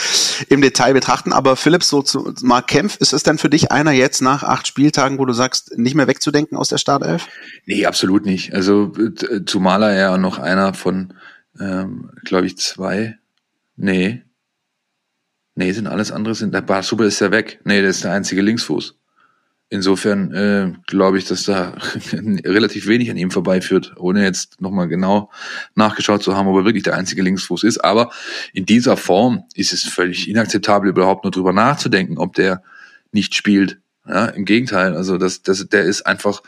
[0.49, 1.33] im Detail betrachten.
[1.33, 4.67] Aber Philipp, so zu Mark Kempf, ist es denn für dich einer jetzt nach acht
[4.67, 7.29] Spieltagen, wo du sagst, nicht mehr wegzudenken aus der Startelf?
[7.67, 8.53] Nee, absolut nicht.
[8.53, 8.93] Also
[9.47, 11.15] zumal er ja noch einer von,
[11.61, 13.19] ähm, glaube ich, zwei.
[13.77, 14.23] Nee.
[15.55, 16.53] Nee, sind alles andere sind.
[16.53, 17.61] Der Super ist ja weg.
[17.65, 18.97] Nee, der ist der einzige Linksfuß.
[19.73, 21.73] Insofern äh, glaube ich, dass da
[22.13, 25.31] relativ wenig an ihm vorbeiführt, ohne jetzt nochmal genau
[25.75, 27.79] nachgeschaut zu haben, ob er wirklich der einzige Linksfuß ist.
[27.79, 28.11] Aber
[28.53, 32.63] in dieser Form ist es völlig inakzeptabel, überhaupt nur drüber nachzudenken, ob der
[33.13, 33.79] nicht spielt.
[34.07, 36.43] Ja, Im Gegenteil, also das, das, der ist einfach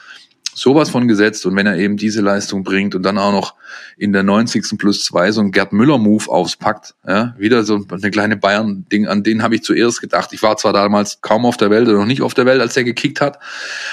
[0.54, 3.54] sowas von gesetzt und wenn er eben diese Leistung bringt und dann auch noch
[3.96, 4.78] in der 90.
[4.78, 9.42] plus zwei so ein Gerd Müller-Move auspackt, ja, wieder so eine kleine Bayern-Ding, an den
[9.42, 10.32] habe ich zuerst gedacht.
[10.32, 12.76] Ich war zwar damals kaum auf der Welt oder noch nicht auf der Welt, als
[12.76, 13.38] er gekickt hat,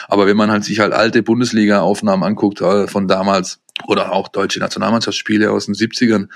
[0.07, 4.59] aber wenn man halt sich halt alte Bundesliga-Aufnahmen anguckt äh, von damals oder auch deutsche
[4.59, 6.27] Nationalmannschaftsspiele aus den 70ern,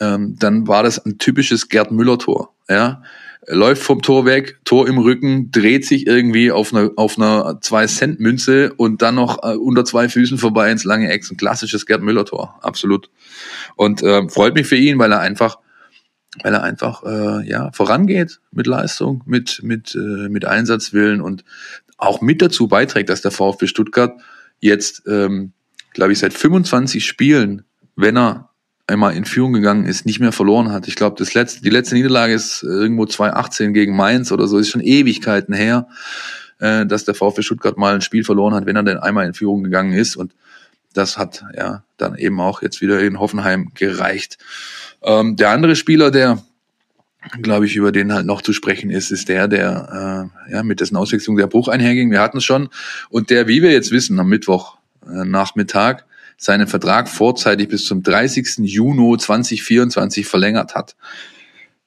[0.00, 3.02] ähm, dann war das ein typisches Gerd Müller-Tor, ja
[3.46, 7.86] läuft vom Tor weg, Tor im Rücken, dreht sich irgendwie auf einer auf einer 2
[7.86, 11.24] Cent Münze und dann noch äh, unter zwei Füßen vorbei ins lange Eck.
[11.30, 13.10] Ein klassisches Gerd Müller Tor, absolut.
[13.76, 15.58] Und äh, freut mich für ihn, weil er einfach
[16.42, 21.44] weil er einfach äh, ja vorangeht mit Leistung, mit mit äh, mit Einsatzwillen und
[21.96, 24.20] auch mit dazu beiträgt, dass der VfB Stuttgart
[24.60, 25.52] jetzt ähm,
[25.92, 28.50] glaube ich seit 25 Spielen, wenn er
[28.86, 30.88] einmal in Führung gegangen ist, nicht mehr verloren hat.
[30.88, 34.70] Ich glaube, das letzte, die letzte Niederlage ist irgendwo 2018 gegen Mainz oder so, ist
[34.70, 35.88] schon Ewigkeiten her,
[36.58, 39.34] äh, dass der VfB Stuttgart mal ein Spiel verloren hat, wenn er denn einmal in
[39.34, 40.16] Führung gegangen ist.
[40.16, 40.34] Und
[40.92, 44.38] das hat ja dann eben auch jetzt wieder in Hoffenheim gereicht.
[45.02, 46.42] Ähm, der andere Spieler, der
[47.40, 50.80] glaube ich, über den halt noch zu sprechen ist, ist der, der äh, ja mit
[50.80, 52.10] dessen Auswechslung der Bruch einherging.
[52.10, 52.68] Wir hatten es schon.
[53.08, 56.04] Und der, wie wir jetzt wissen, am Mittwoch äh, Nachmittag
[56.36, 58.58] seinen Vertrag vorzeitig bis zum 30.
[58.58, 60.96] Juni 2024 verlängert hat.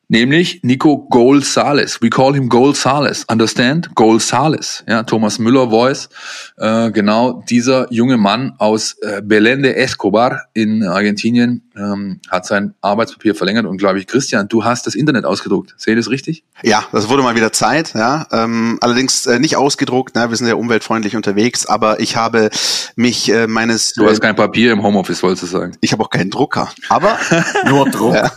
[0.10, 2.02] Nämlich Nico Gold Sales.
[2.02, 3.26] We call him Gold Sales.
[3.30, 3.94] Understand?
[3.94, 4.86] Gold Sales.
[4.88, 6.08] Ja, Thomas Müller Voice.
[6.56, 12.74] Äh, genau dieser junge Mann aus äh, Belén de Escobar in Argentinien ähm, hat sein
[12.82, 15.76] Arbeitspapier verlängert und glaube ich, Christian, du hast das Internet ausgedruckt.
[15.78, 16.44] Sehe ich das richtig?
[16.63, 18.26] Ja, das wurde mal wieder Zeit, ja.
[18.32, 20.30] Ähm, allerdings äh, nicht ausgedruckt, ne?
[20.30, 22.50] wir sind ja umweltfreundlich unterwegs, aber ich habe
[22.96, 23.94] mich äh, meines.
[23.94, 25.78] Du hast kein Papier im Homeoffice, wolltest du sagen.
[25.82, 26.70] Ich habe auch keinen Drucker.
[26.90, 27.18] Aber
[27.70, 28.16] nur Druck.
[28.16, 28.32] Ja.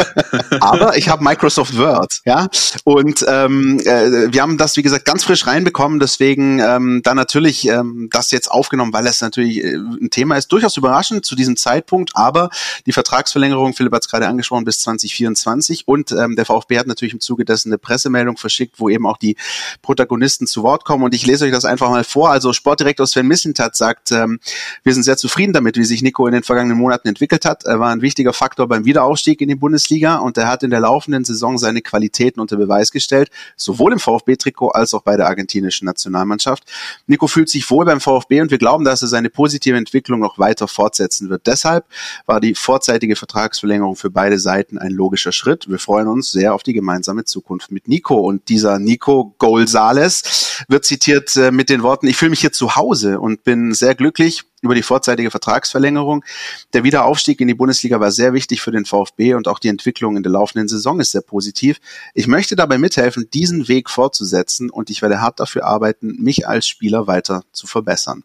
[0.60, 2.48] aber ich habe Microsoft Word, ja.
[2.84, 7.68] Und ähm, äh, wir haben das, wie gesagt, ganz frisch reinbekommen, deswegen ähm, dann natürlich
[7.68, 11.56] ähm, das jetzt aufgenommen, weil es natürlich äh, ein Thema ist, durchaus überraschend zu diesem
[11.56, 12.50] Zeitpunkt, aber
[12.86, 17.14] die Vertragsverlängerung, Philipp hat es gerade angesprochen, bis 2024 und ähm, der VfB hat natürlich
[17.14, 19.36] im Zuge dessen eine Pressemeldung verschickt, wo eben auch die
[19.82, 22.30] Protagonisten zu Wort kommen und ich lese euch das einfach mal vor.
[22.30, 24.40] Also Sportdirektor Sven Missentat sagt, ähm,
[24.82, 27.64] wir sind sehr zufrieden damit, wie sich Nico in den vergangenen Monaten entwickelt hat.
[27.64, 30.80] Er war ein wichtiger Faktor beim Wiederaufstieg in die Bundesliga und er hat in der
[30.80, 35.86] laufenden Saison seine Qualitäten unter Beweis gestellt, sowohl im VfB-Trikot als auch bei der argentinischen
[35.86, 36.64] Nationalmannschaft.
[37.06, 40.38] Nico fühlt sich wohl beim VfB und wir glauben, dass er seine positive Entwicklung noch
[40.38, 41.46] weiter fortsetzen wird.
[41.46, 41.84] Deshalb
[42.26, 45.68] war die vorzeitige Vertragsverlängerung für beide Seiten ein logischer Schritt.
[45.68, 48.14] Wir freuen uns sehr auf die gemeinsame Zukunft mit Nico.
[48.14, 52.74] Und dieser Nico Golsales wird zitiert äh, mit den Worten, ich fühle mich hier zu
[52.74, 56.24] Hause und bin sehr glücklich, über die vorzeitige Vertragsverlängerung.
[56.72, 60.16] Der Wiederaufstieg in die Bundesliga war sehr wichtig für den VfB und auch die Entwicklung
[60.16, 61.80] in der laufenden Saison ist sehr positiv.
[62.14, 66.66] Ich möchte dabei mithelfen, diesen Weg fortzusetzen und ich werde hart dafür arbeiten, mich als
[66.66, 68.24] Spieler weiter zu verbessern.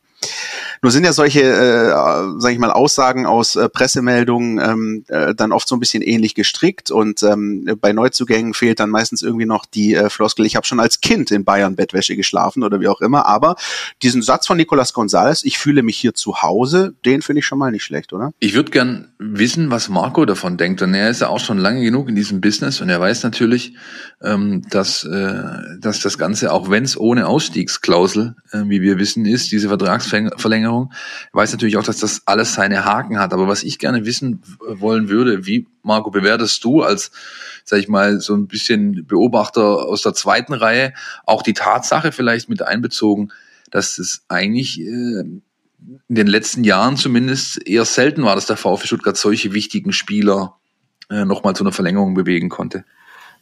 [0.82, 5.52] Nur sind ja solche, äh, sage ich mal, Aussagen aus äh, Pressemeldungen ähm, äh, dann
[5.52, 9.65] oft so ein bisschen ähnlich gestrickt und ähm, bei Neuzugängen fehlt dann meistens irgendwie noch
[9.65, 13.02] die äh, Floskel, ich habe schon als Kind in Bayern Bettwäsche geschlafen oder wie auch
[13.02, 13.56] immer, aber
[14.02, 17.59] diesen Satz von Nicolas González, ich fühle mich hier zu Hause, den finde ich schon
[17.59, 18.31] mal nicht schlecht, oder?
[18.39, 21.81] Ich würde gern wissen, was Marco davon denkt und er ist ja auch schon lange
[21.81, 23.75] genug in diesem Business und er weiß natürlich,
[24.21, 25.43] ähm, dass, äh,
[25.79, 30.91] dass das Ganze, auch wenn es ohne Ausstiegsklausel, äh, wie wir wissen, ist, diese Vertragsverlängerung,
[31.33, 33.33] weiß natürlich auch, dass das alles seine Haken hat.
[33.33, 37.11] Aber was ich gerne wissen wollen würde, wie, Marco, bewertest du als,
[37.63, 40.93] sag ich mal, so ein bisschen Beobachter aus der zweiten Reihe
[41.25, 43.31] auch die Tatsache vielleicht mit einbezogen,
[43.71, 45.23] dass es eigentlich äh,
[46.08, 50.56] in den letzten Jahren zumindest eher selten war, dass der VfB Stuttgart solche wichtigen Spieler
[51.10, 52.84] äh, nochmal zu einer Verlängerung bewegen konnte.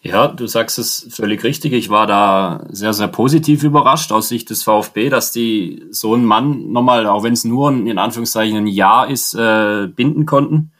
[0.02, 1.74] Ja, du sagst es völlig richtig.
[1.74, 6.26] Ich war da sehr, sehr positiv überrascht aus Sicht des VfB, dass die so einen
[6.26, 10.72] Mann nochmal, auch wenn es nur ein, in Anführungszeichen ein Jahr ist, äh, binden konnten.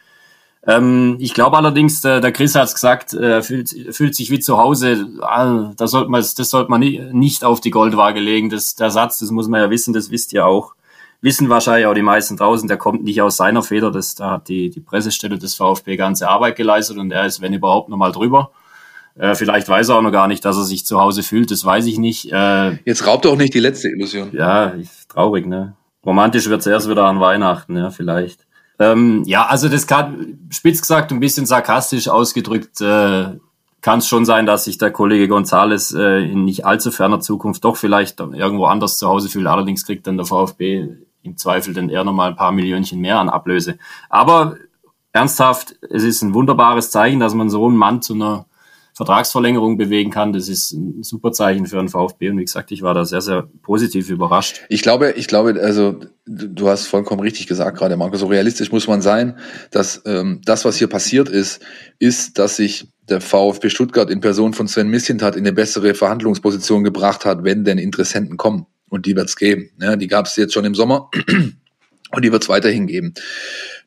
[0.68, 4.40] Ähm, ich glaube allerdings, der, der Chris hat es gesagt, äh, fühlt, fühlt sich wie
[4.40, 5.08] zu Hause.
[5.22, 8.52] Ah, da sollte man, das sollte man nicht auf die Goldwaage legen.
[8.52, 10.76] Das, der Satz, das muss man ja wissen, das wisst ihr auch.
[11.26, 13.90] Wissen wahrscheinlich auch die meisten draußen, der kommt nicht aus seiner Feder.
[13.90, 17.52] Das, da hat die, die Pressestelle des VfB ganze Arbeit geleistet und er ist, wenn
[17.52, 18.52] überhaupt, nochmal drüber.
[19.18, 21.66] Äh, vielleicht weiß er auch noch gar nicht, dass er sich zu Hause fühlt, das
[21.66, 22.32] weiß ich nicht.
[22.32, 24.30] Äh, Jetzt raubt doch nicht die letzte Illusion.
[24.34, 24.76] Ja,
[25.10, 25.74] traurig, ne?
[26.06, 28.46] Romantisch wird's erst wieder an Weihnachten, ja, vielleicht.
[28.78, 33.40] Ähm, ja, also das kann, spitz gesagt, ein bisschen sarkastisch ausgedrückt, äh,
[33.82, 37.64] kann es schon sein, dass sich der Kollege Gonzales äh, in nicht allzu ferner Zukunft
[37.64, 39.48] doch vielleicht irgendwo anders zu Hause fühlt.
[39.48, 40.88] Allerdings kriegt dann der VfB
[41.26, 43.78] im Zweifel dann eher nochmal ein paar Millionchen mehr an Ablöse.
[44.10, 44.58] Aber
[45.12, 48.46] ernsthaft, es ist ein wunderbares Zeichen, dass man so einen Mann zu einer
[48.96, 50.32] Vertragsverlängerung bewegen kann.
[50.32, 52.30] Das ist ein super Zeichen für einen VfB.
[52.30, 54.62] Und wie gesagt, ich war da sehr, sehr positiv überrascht.
[54.70, 58.16] Ich glaube, ich glaube, also du hast vollkommen richtig gesagt gerade, Marco.
[58.16, 59.38] So realistisch muss man sein,
[59.72, 61.62] dass ähm, das, was hier passiert ist,
[62.00, 66.86] ist, dass sich der VfB Stuttgart in Person von Sven Missintat in eine bessere Verhandlungsposition
[66.86, 68.66] gebracht hat, wenn denn Interessenten kommen.
[68.96, 69.72] Und die wird es geben.
[69.82, 71.12] Ja, die gab es jetzt schon im Sommer.
[72.12, 73.14] Und die wird es weiterhin geben.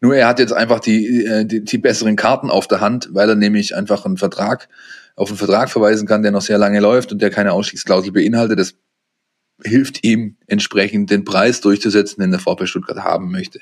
[0.03, 3.27] Nur er hat jetzt einfach die, äh, die, die besseren Karten auf der Hand, weil
[3.27, 4.69] er nämlich einfach einen Vertrag
[5.17, 8.59] auf einen Vertrag verweisen kann, der noch sehr lange läuft und der keine Ausstiegsklausel beinhaltet.
[8.59, 8.75] Das
[9.65, 13.61] hilft ihm entsprechend den Preis durchzusetzen, den der VfB Stuttgart haben möchte.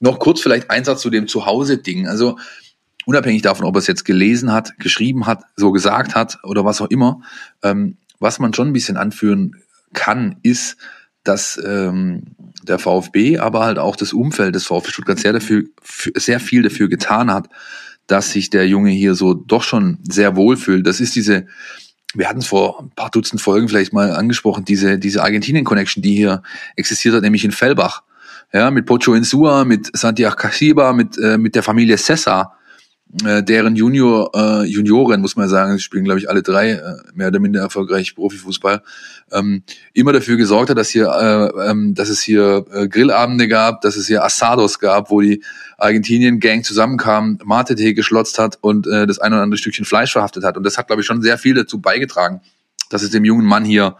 [0.00, 2.08] Noch kurz vielleicht ein Satz zu dem Zuhause-Ding.
[2.08, 2.38] Also
[3.06, 6.80] unabhängig davon, ob er es jetzt gelesen hat, geschrieben hat, so gesagt hat oder was
[6.80, 7.20] auch immer,
[7.62, 9.61] ähm, was man schon ein bisschen anführen
[9.92, 10.76] kann, ist,
[11.24, 15.64] dass ähm, der VfB, aber halt auch das Umfeld des VfB Stuttgart sehr, dafür,
[16.16, 17.48] sehr viel dafür getan hat,
[18.06, 20.86] dass sich der Junge hier so doch schon sehr wohl fühlt.
[20.86, 21.46] Das ist diese,
[22.14, 26.16] wir hatten es vor ein paar Dutzend Folgen vielleicht mal angesprochen, diese, diese Argentinien-Connection, die
[26.16, 26.42] hier
[26.76, 28.02] existiert hat, nämlich in Fellbach.
[28.52, 32.58] Ja, mit Pocho Insua, mit Santiago Casiba, mit, äh, mit der Familie Cesar
[33.24, 36.94] äh, deren Junior, äh, Junioren, muss man sagen, sie spielen, glaube ich, alle drei äh,
[37.14, 38.82] mehr oder minder erfolgreich Profifußball,
[39.32, 43.82] ähm, immer dafür gesorgt hat, dass hier, äh, ähm, dass es hier äh, Grillabende gab,
[43.82, 45.42] dass es hier Asados gab, wo die
[45.76, 50.56] Argentinien-Gang zusammenkam, Mate-Tee geschlotzt hat und äh, das ein oder andere Stückchen Fleisch verhaftet hat.
[50.56, 52.40] Und das hat, glaube ich, schon sehr viel dazu beigetragen,
[52.88, 53.96] dass es dem jungen Mann hier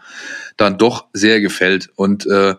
[0.57, 1.89] dann doch sehr gefällt.
[1.95, 2.55] Und äh,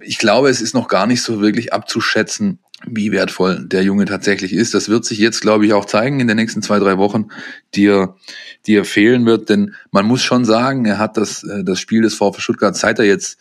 [0.00, 4.52] ich glaube, es ist noch gar nicht so wirklich abzuschätzen, wie wertvoll der Junge tatsächlich
[4.52, 4.74] ist.
[4.74, 7.28] Das wird sich jetzt, glaube ich, auch zeigen in den nächsten zwei, drei Wochen,
[7.74, 8.16] die er,
[8.66, 9.48] die er fehlen wird.
[9.48, 12.98] Denn man muss schon sagen, er hat das, äh, das Spiel des VfB Stuttgart, seit
[12.98, 13.38] er jetzt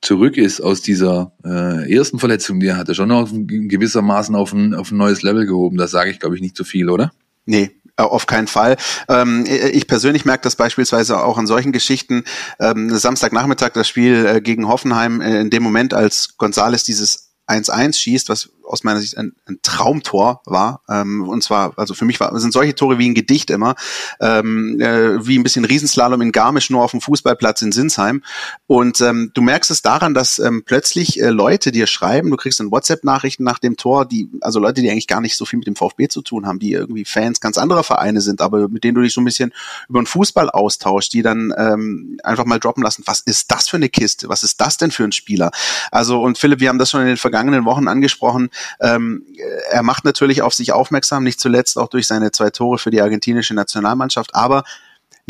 [0.00, 4.74] zurück ist aus dieser äh, ersten Verletzung, die er hatte, schon auf gewissermaßen auf ein,
[4.74, 5.76] auf ein neues Level gehoben.
[5.76, 7.12] Das sage ich, glaube ich, nicht zu viel, oder?
[7.44, 8.76] Nee, äh, auf keinen Fall.
[9.08, 12.24] Ähm, ich persönlich merke das beispielsweise auch an solchen Geschichten.
[12.58, 17.98] Ähm, Samstagnachmittag das Spiel äh, gegen Hoffenheim, äh, in dem Moment, als Gonzales dieses 1-1
[17.98, 20.82] schießt, was aus meiner Sicht ein, ein Traumtor war.
[20.88, 23.74] Ähm, und zwar, also für mich war, sind solche Tore wie ein Gedicht immer,
[24.20, 28.22] ähm, äh, wie ein bisschen Riesenslalom in Garmisch nur auf dem Fußballplatz in Sinsheim.
[28.66, 32.60] Und ähm, du merkst es daran, dass ähm, plötzlich äh, Leute dir schreiben, du kriegst
[32.60, 35.66] dann WhatsApp-Nachrichten nach dem Tor, die, also Leute, die eigentlich gar nicht so viel mit
[35.66, 38.94] dem VfB zu tun haben, die irgendwie Fans ganz anderer Vereine sind, aber mit denen
[38.94, 39.52] du dich so ein bisschen
[39.88, 43.76] über den Fußball austauschst, die dann ähm, einfach mal droppen lassen, was ist das für
[43.76, 44.28] eine Kiste?
[44.28, 45.50] Was ist das denn für ein Spieler?
[45.90, 48.50] Also, und Philipp, wir haben das schon in den vergangenen Wochen angesprochen,
[48.80, 49.24] ähm,
[49.70, 53.00] er macht natürlich auf sich aufmerksam, nicht zuletzt auch durch seine zwei Tore für die
[53.00, 54.64] argentinische Nationalmannschaft, aber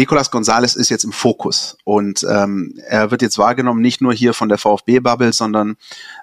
[0.00, 4.32] Nicolas Gonzalez ist jetzt im Fokus und ähm, er wird jetzt wahrgenommen nicht nur hier
[4.32, 5.76] von der VfB-Bubble, sondern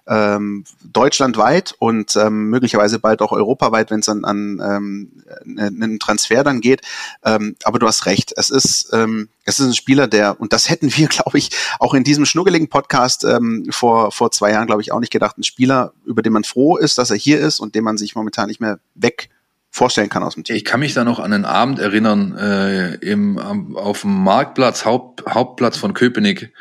[0.08, 5.24] ähm, deutschlandweit und ähm, möglicherweise bald auch europaweit, wenn es an, an ähm,
[5.60, 6.82] einen Transfer dann geht.
[7.24, 10.72] Ähm, aber du hast recht, es ist ähm, es ist ein Spieler, der und das
[10.72, 14.82] hätten wir, glaube ich, auch in diesem schnuggeligen Podcast ähm, vor vor zwei Jahren, glaube
[14.82, 15.38] ich, auch nicht gedacht.
[15.38, 18.16] Ein Spieler, über den man froh ist, dass er hier ist und den man sich
[18.16, 19.30] momentan nicht mehr weg
[19.78, 20.56] vorstellen kann aus dem Team.
[20.56, 23.38] Ich kann mich da noch an einen Abend erinnern, äh, im,
[23.76, 26.52] auf dem Marktplatz, Haupt, Hauptplatz von Köpenick,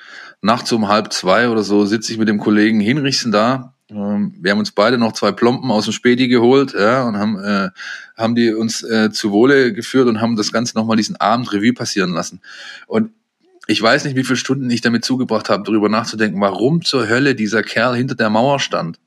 [0.42, 3.74] nachts um halb zwei oder so, sitze ich mit dem Kollegen Hinrichsen da.
[3.90, 7.38] Ähm, wir haben uns beide noch zwei Plompen aus dem Späti geholt, ja, und haben,
[7.42, 7.70] äh,
[8.16, 11.72] haben die uns äh, zu Wohle geführt und haben das Ganze nochmal diesen Abend Revue
[11.72, 12.40] passieren lassen.
[12.86, 13.10] Und
[13.66, 17.34] ich weiß nicht, wie viele Stunden ich damit zugebracht habe, darüber nachzudenken, warum zur Hölle
[17.34, 18.98] dieser Kerl hinter der Mauer stand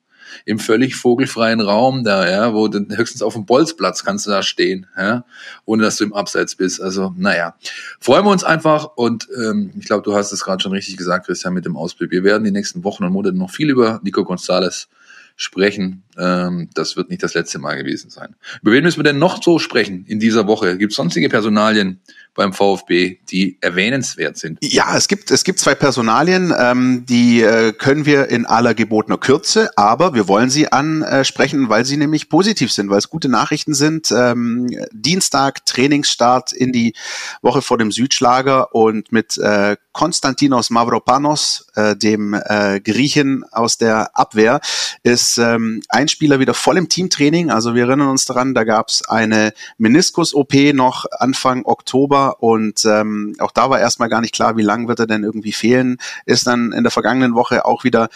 [0.45, 4.43] im völlig vogelfreien Raum da, ja, wo du höchstens auf dem Bolzplatz kannst du da
[4.43, 5.25] stehen, ja,
[5.65, 6.81] ohne dass du im Abseits bist.
[6.81, 7.55] Also, naja,
[7.99, 11.25] freuen wir uns einfach und ähm, ich glaube, du hast es gerade schon richtig gesagt,
[11.25, 12.11] Christian, mit dem Ausblick.
[12.11, 14.87] Wir werden die nächsten Wochen und Monate noch viel über Nico Gonzalez
[15.35, 16.03] sprechen.
[16.19, 18.35] Ähm, das wird nicht das letzte Mal gewesen sein.
[18.61, 20.77] Über wen müssen wir denn noch so sprechen in dieser Woche?
[20.77, 22.01] Gibt es sonstige Personalien,
[22.39, 24.59] beim VfB, die erwähnenswert sind?
[24.61, 29.17] Ja, es gibt, es gibt zwei Personalien, ähm, die äh, können wir in aller gebotener
[29.17, 33.73] Kürze, aber wir wollen sie ansprechen, weil sie nämlich positiv sind, weil es gute Nachrichten
[33.73, 34.11] sind.
[34.11, 36.93] Ähm, Dienstag Trainingsstart in die
[37.41, 44.17] Woche vor dem Südschlager und mit äh, Konstantinos Mavropanos, äh, dem äh, Griechen aus der
[44.17, 44.61] Abwehr,
[45.03, 47.49] ist ähm, ein Spieler wieder voll im Teamtraining.
[47.51, 53.35] Also wir erinnern uns daran, da gab es eine Meniskus-OP noch Anfang Oktober und ähm,
[53.39, 55.97] auch da war erstmal gar nicht klar, wie lang wird er denn irgendwie fehlen.
[56.25, 58.09] Ist dann in der vergangenen Woche auch wieder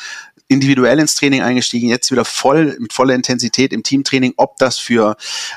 [0.48, 4.34] individuell ins Training eingestiegen, jetzt wieder voll mit voller Intensität im Teamtraining.
[4.38, 5.16] Ob das für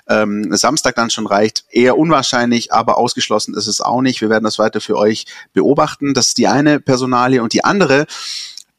[0.09, 4.21] ähm, Samstag dann schon reicht, eher unwahrscheinlich, aber ausgeschlossen ist es auch nicht.
[4.21, 6.15] Wir werden das weiter für euch beobachten.
[6.15, 8.07] Das ist die eine Personalie und die andere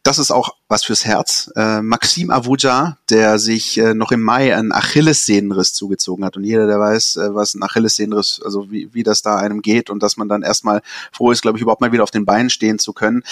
[0.04, 1.52] das ist auch was fürs Herz.
[1.56, 6.38] Äh, Maxim Avuja, der sich äh, noch im Mai einen Achillessehnenriss zugezogen hat.
[6.38, 9.90] Und jeder, der weiß, äh, was ein Achillessehnenriss, also wie, wie das da einem geht
[9.90, 10.82] und dass man dann erstmal
[11.12, 13.24] froh ist, glaube ich, überhaupt mal wieder auf den Beinen stehen zu können,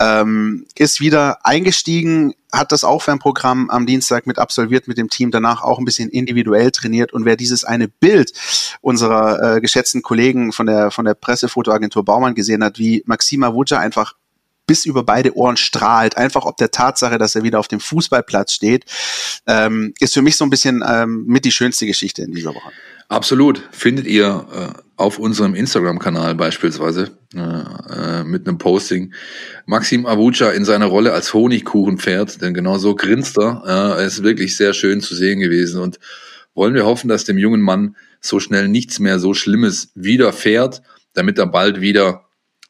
[0.00, 5.62] ähm, ist wieder eingestiegen, hat das Aufwärmprogramm am Dienstag mit absolviert mit dem Team, danach
[5.62, 7.12] auch ein bisschen individuell trainiert.
[7.12, 8.32] Und wer dieses eine Bild
[8.80, 13.78] unserer äh, geschätzten Kollegen von der, von der Pressefotoagentur Baumann gesehen hat, wie Maxima Avuja
[13.78, 14.14] einfach
[14.66, 18.52] bis über beide Ohren strahlt, einfach ob der Tatsache, dass er wieder auf dem Fußballplatz
[18.52, 18.84] steht,
[19.46, 22.70] ähm, ist für mich so ein bisschen ähm, mit die schönste Geschichte in dieser Woche.
[23.08, 23.62] Absolut.
[23.70, 29.12] Findet ihr äh, auf unserem Instagram-Kanal beispielsweise äh, äh, mit einem Posting
[29.66, 33.98] Maxim Avucha in seiner Rolle als Honigkuchenpferd, denn genau so grinst er.
[33.98, 35.98] Äh, ist wirklich sehr schön zu sehen gewesen und
[36.54, 41.38] wollen wir hoffen, dass dem jungen Mann so schnell nichts mehr so Schlimmes widerfährt, damit
[41.38, 42.24] er bald wieder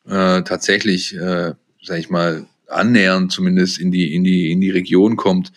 [0.07, 5.17] äh, tatsächlich äh, sag ich mal, annähernd zumindest in die, in die, in die Region
[5.17, 5.53] kommt,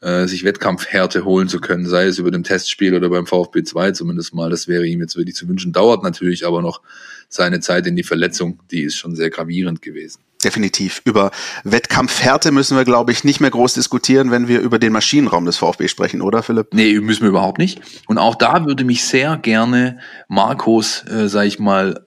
[0.00, 3.92] äh, sich Wettkampfhärte holen zu können, sei es über dem Testspiel oder beim VfB 2
[3.92, 4.50] zumindest mal.
[4.50, 5.72] Das wäre ihm jetzt wirklich zu wünschen.
[5.72, 6.80] Dauert natürlich aber noch
[7.28, 10.20] seine Zeit in die Verletzung, die ist schon sehr gravierend gewesen.
[10.44, 11.00] Definitiv.
[11.06, 11.30] Über
[11.64, 15.56] Wettkampfhärte müssen wir, glaube ich, nicht mehr groß diskutieren, wenn wir über den Maschinenraum des
[15.56, 16.74] VfB sprechen, oder Philipp?
[16.74, 17.80] Nee, müssen wir überhaupt nicht.
[18.06, 22.06] Und auch da würde mich sehr gerne Markus, äh, sag ich mal,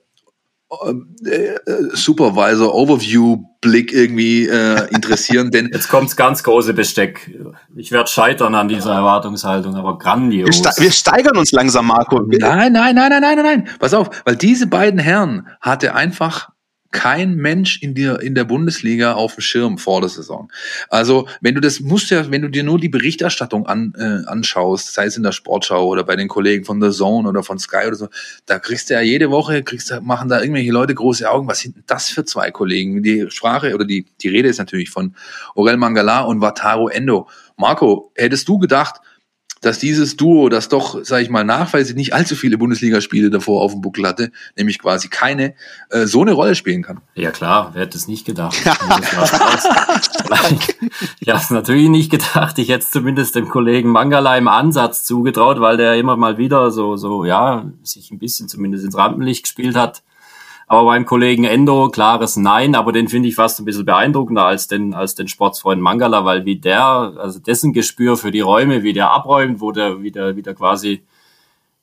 [1.93, 7.31] Supervisor Overview Blick irgendwie äh, interessieren, denn jetzt kommt's ganz große Besteck.
[7.75, 10.47] Ich werde scheitern an dieser Erwartungshaltung, aber grandios.
[10.47, 12.21] Wir, ste wir, steigern uns langsam, Marco.
[12.21, 13.69] Nein, nein, nein, nein, nein, nein, nein.
[13.79, 16.49] Pass auf, weil diese beiden Herren hatte einfach
[16.97, 20.51] kein Mensch in der, in der Bundesliga auf dem Schirm vor der Saison.
[20.89, 24.95] Also, wenn du das musst ja, wenn du dir nur die Berichterstattung an, äh, anschaust,
[24.95, 27.85] sei es in der Sportschau oder bei den Kollegen von The Zone oder von Sky
[27.85, 28.07] oder so,
[28.47, 31.47] da kriegst du ja jede Woche, kriegst machen da irgendwelche Leute große Augen.
[31.47, 33.03] Was sind denn das für zwei Kollegen?
[33.03, 35.13] Die Sprache oder die, die Rede ist natürlich von
[35.53, 37.29] Orel Mangala und Wataru Endo.
[37.57, 39.01] Marco, hättest du gedacht,
[39.61, 43.71] dass dieses Duo, das doch, sage ich mal, nachweislich nicht allzu viele Bundesligaspiele davor auf
[43.71, 45.53] dem Buckel hatte, nämlich quasi keine,
[45.89, 47.01] äh, so eine Rolle spielen kann.
[47.15, 48.57] Ja klar, wer hätte es nicht gedacht?
[48.59, 48.65] ich
[51.29, 52.57] habe es natürlich nicht gedacht.
[52.59, 56.71] Ich hätte es zumindest dem Kollegen Mangala im Ansatz zugetraut, weil der immer mal wieder
[56.71, 60.03] so, so ja, sich ein bisschen zumindest ins Rampenlicht gespielt hat.
[60.69, 64.67] Aber beim Kollegen Endo, klares Nein, aber den finde ich fast ein bisschen beeindruckender als
[64.67, 68.91] den, als den Sportsfreund Mangala, weil wie der, also dessen Gespür für die Räume, wie
[68.91, 71.03] der abräumt, wo der wieder, wieder quasi,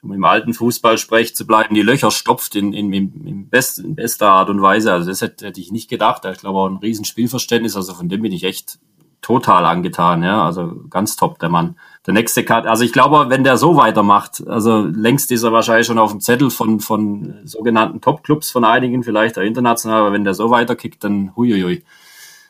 [0.03, 3.95] um im alten Fußballsprech zu bleiben, die Löcher stopft in, in, in, in, best, in
[3.95, 4.93] bester Art und Weise.
[4.93, 6.27] Also das hätte, hätte ich nicht gedacht.
[6.27, 7.77] Ich glaube auch ein Riesenspielverständnis.
[7.77, 8.79] Also von dem bin ich echt
[9.25, 10.45] total angetan, ja.
[10.45, 11.77] Also ganz top, der Mann.
[12.07, 15.87] Der nächste Cut, also ich glaube, wenn der so weitermacht, also längst ist er wahrscheinlich
[15.87, 20.25] schon auf dem Zettel von, von sogenannten Top-Clubs von einigen, vielleicht auch international, aber wenn
[20.25, 21.83] der so weiterkickt, dann huiuiui.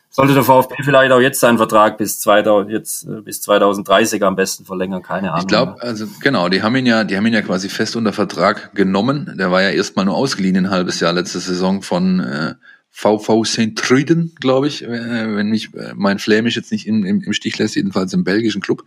[0.09, 4.35] Sollte der VfB vielleicht auch jetzt seinen Vertrag bis 2000, jetzt, äh, bis 2030 am
[4.35, 5.41] besten verlängern, keine Ahnung.
[5.41, 8.11] Ich glaube, also genau, die haben ihn ja, die haben ihn ja quasi fest unter
[8.11, 9.33] Vertrag genommen.
[9.37, 12.55] Der war ja erstmal nur ausgeliehen ein halbes Jahr letzte Saison von äh,
[12.97, 13.75] VV St.
[13.75, 17.57] Truden, glaube ich, äh, wenn mich äh, mein Flämisch jetzt nicht im, im, im Stich
[17.57, 18.85] lässt, jedenfalls im belgischen Club.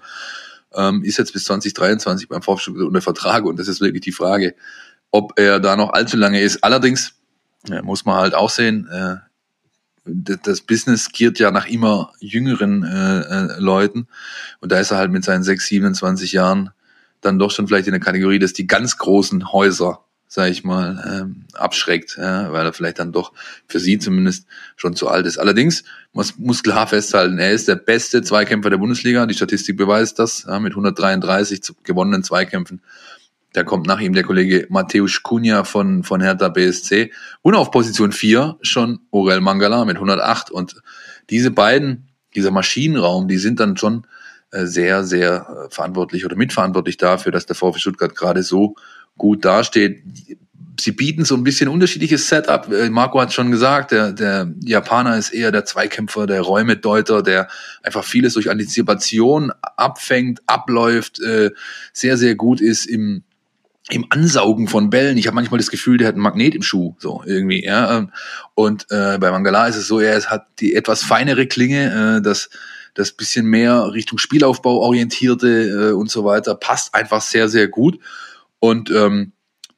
[0.74, 4.54] Ähm, ist jetzt bis 2023 beim VfB unter Vertrag und das ist wirklich die Frage,
[5.10, 6.64] ob er da noch allzu lange ist.
[6.64, 7.16] Allerdings
[7.68, 9.16] ja, muss man halt auch sehen, äh,
[10.06, 14.08] das Business giert ja nach immer jüngeren äh, äh, Leuten
[14.60, 16.70] und da ist er halt mit seinen 6, 27 Jahren
[17.20, 21.02] dann doch schon vielleicht in der Kategorie, dass die ganz großen Häuser sage ich mal,
[21.10, 23.32] ähm, abschreckt, ja, weil er vielleicht dann doch
[23.66, 25.38] für sie zumindest schon zu alt ist.
[25.38, 29.24] Allerdings muss, muss klar festhalten, er ist der beste Zweikämpfer der Bundesliga.
[29.26, 32.82] Die Statistik beweist das, ja, mit 133 gewonnenen Zweikämpfen.
[33.54, 37.10] Da kommt nach ihm der Kollege Mateusz Kunja von, von Hertha BSC.
[37.40, 40.50] Und auf Position 4 schon Orel Mangala mit 108.
[40.50, 40.82] Und
[41.30, 44.06] diese beiden, dieser Maschinenraum, die sind dann schon
[44.50, 48.76] äh, sehr, sehr äh, verantwortlich oder mitverantwortlich dafür, dass der VfB Stuttgart gerade so
[49.18, 50.02] gut dasteht.
[50.80, 52.72] Sie bieten so ein bisschen unterschiedliches Setup.
[52.72, 57.48] Äh, Marco hat schon gesagt, der, der Japaner ist eher der Zweikämpfer, der Räumedeuter, der
[57.82, 61.50] einfach vieles durch Antizipation abfängt, abläuft, äh,
[61.92, 63.24] sehr, sehr gut ist im,
[63.90, 65.18] im Ansaugen von Bällen.
[65.18, 67.64] Ich habe manchmal das Gefühl, der hat ein Magnet im Schuh, so irgendwie.
[67.64, 68.06] Ja.
[68.54, 72.50] Und äh, bei Mangala ist es so, er hat die etwas feinere Klinge, äh, das
[72.98, 78.00] das bisschen mehr Richtung Spielaufbau orientierte äh, und so weiter passt einfach sehr, sehr gut.
[78.60, 79.32] Und ähm,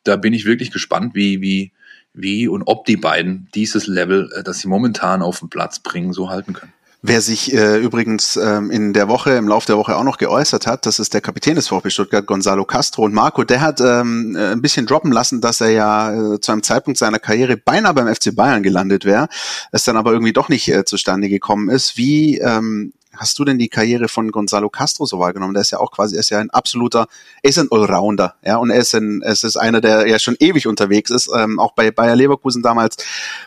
[0.04, 1.72] da bin ich wirklich gespannt, wie, wie,
[2.12, 6.12] wie und ob die beiden dieses Level, äh, das sie momentan auf den Platz bringen,
[6.12, 6.72] so halten können.
[7.02, 10.66] Wer sich äh, übrigens ähm, in der Woche, im Laufe der Woche auch noch geäußert
[10.66, 13.04] hat, das ist der Kapitän des VfB Stuttgart, Gonzalo Castro.
[13.04, 16.52] Und Marco, der hat ähm, äh, ein bisschen droppen lassen, dass er ja äh, zu
[16.52, 19.28] einem Zeitpunkt seiner Karriere beinahe beim FC Bayern gelandet wäre,
[19.72, 21.96] es dann aber irgendwie doch nicht äh, zustande gekommen ist.
[21.96, 25.52] Wie ähm, hast du denn die Karriere von Gonzalo Castro so wahrgenommen?
[25.52, 27.06] Der ist ja auch quasi, er ist ja ein absoluter,
[27.42, 30.36] er ist ein Allrounder, ja, und er ist ein, es ist einer, der ja schon
[30.40, 32.96] ewig unterwegs ist, ähm, auch bei Bayer Leverkusen damals,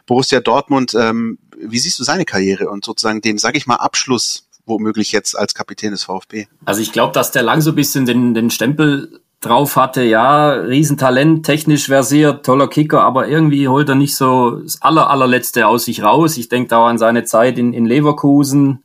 [0.06, 0.94] Borussia Dortmund.
[0.94, 5.38] Ähm, wie siehst du seine Karriere und sozusagen den, sag ich mal, Abschluss womöglich jetzt
[5.38, 6.46] als Kapitän des VfB?
[6.66, 10.52] Also ich glaube, dass der lang so ein bisschen den, den Stempel drauf hatte, ja,
[10.52, 15.86] Riesentalent, technisch versiert, toller Kicker, aber irgendwie holt er nicht so das aller, allerletzte aus
[15.86, 16.38] sich raus.
[16.38, 18.84] Ich denke da an seine Zeit in, in Leverkusen,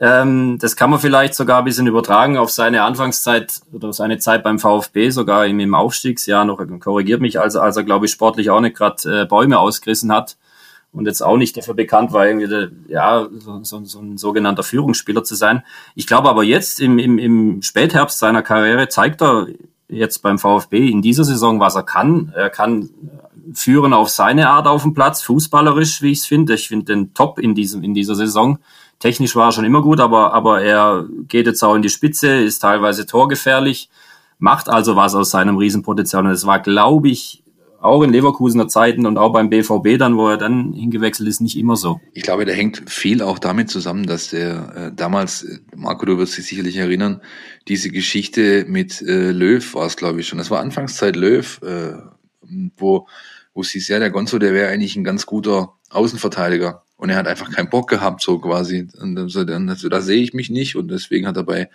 [0.00, 4.42] ähm, das kann man vielleicht sogar ein bisschen übertragen auf seine Anfangszeit oder seine Zeit
[4.42, 8.48] beim VfB, sogar im, im Aufstiegsjahr noch, korrigiert mich, als, als er, glaube ich, sportlich
[8.48, 10.38] auch nicht gerade äh, Bäume ausgerissen hat
[10.90, 14.62] und jetzt auch nicht dafür bekannt war, irgendwie der, ja, so, so, so ein sogenannter
[14.62, 15.62] Führungsspieler zu sein.
[15.94, 19.48] Ich glaube aber jetzt im, im, im Spätherbst seiner Karriere zeigt er
[19.88, 22.32] jetzt beim VfB in dieser Saison, was er kann.
[22.34, 22.88] Er kann
[23.52, 26.54] führen auf seine Art auf dem Platz, fußballerisch, wie ich es finde.
[26.54, 28.58] Ich finde den top in diesem, in dieser Saison.
[29.00, 32.28] Technisch war er schon immer gut, aber, aber er geht jetzt auch in die Spitze,
[32.36, 33.88] ist teilweise torgefährlich,
[34.38, 36.24] macht also was aus seinem Riesenpotenzial.
[36.24, 37.42] Und es war, glaube ich,
[37.80, 41.56] auch in Leverkusener Zeiten und auch beim BVB dann, wo er dann hingewechselt ist, nicht
[41.56, 41.98] immer so.
[42.12, 46.18] Ich glaube, der hängt viel auch damit zusammen, dass der äh, damals, äh, Marco, du
[46.18, 47.22] wirst dich sicherlich erinnern,
[47.68, 50.38] diese Geschichte mit äh, Löw war es, glaube ich, schon.
[50.38, 51.94] Das war Anfangszeit Löw, äh,
[52.76, 53.08] wo,
[53.54, 56.82] wo hieß, ja, der Gonzo, der wäre eigentlich ein ganz guter Außenverteidiger.
[57.00, 58.86] Und er hat einfach keinen Bock gehabt, so quasi.
[59.00, 60.76] Und so, dann, also, da sehe ich mich nicht.
[60.76, 61.70] Und deswegen hat er bei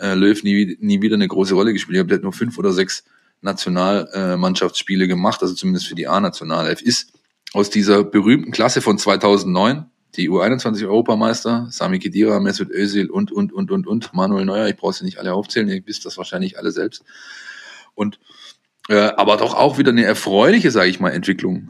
[0.00, 2.10] äh, Löw nie, nie wieder eine große Rolle gespielt.
[2.10, 3.04] Der hat nur fünf oder sechs
[3.40, 6.82] Nationalmannschaftsspiele gemacht, also zumindest für die A-Nationalelf.
[6.82, 7.12] Ist
[7.52, 9.86] aus dieser berühmten Klasse von 2009,
[10.16, 14.94] die U21-Europameister, Sami Khedira, Mesut Özil und, und, und, und, und, Manuel Neuer, ich brauche
[14.94, 17.04] sie nicht alle aufzählen, ihr wisst das wahrscheinlich alle selbst.
[17.94, 18.18] Und
[18.88, 21.68] äh, aber doch auch wieder eine erfreuliche, sage ich mal, Entwicklung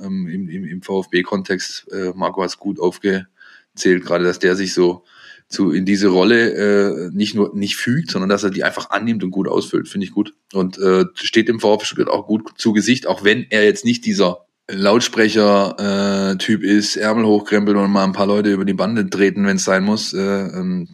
[0.00, 1.90] äh, im, im, im VfB-Kontext.
[1.92, 5.04] Äh, Marco hat es gut aufgezählt, gerade dass der sich so
[5.48, 9.22] zu in diese Rolle äh, nicht nur nicht fügt, sondern dass er die einfach annimmt
[9.22, 10.34] und gut ausfüllt, finde ich gut.
[10.52, 14.46] Und äh, steht dem VfB auch gut zu Gesicht, auch wenn er jetzt nicht dieser
[14.70, 19.56] Lautsprecher-Typ äh, ist, Ärmel hochkrempeln und mal ein paar Leute über die Bande treten, wenn
[19.56, 20.12] es sein muss.
[20.14, 20.88] Äh, ähm,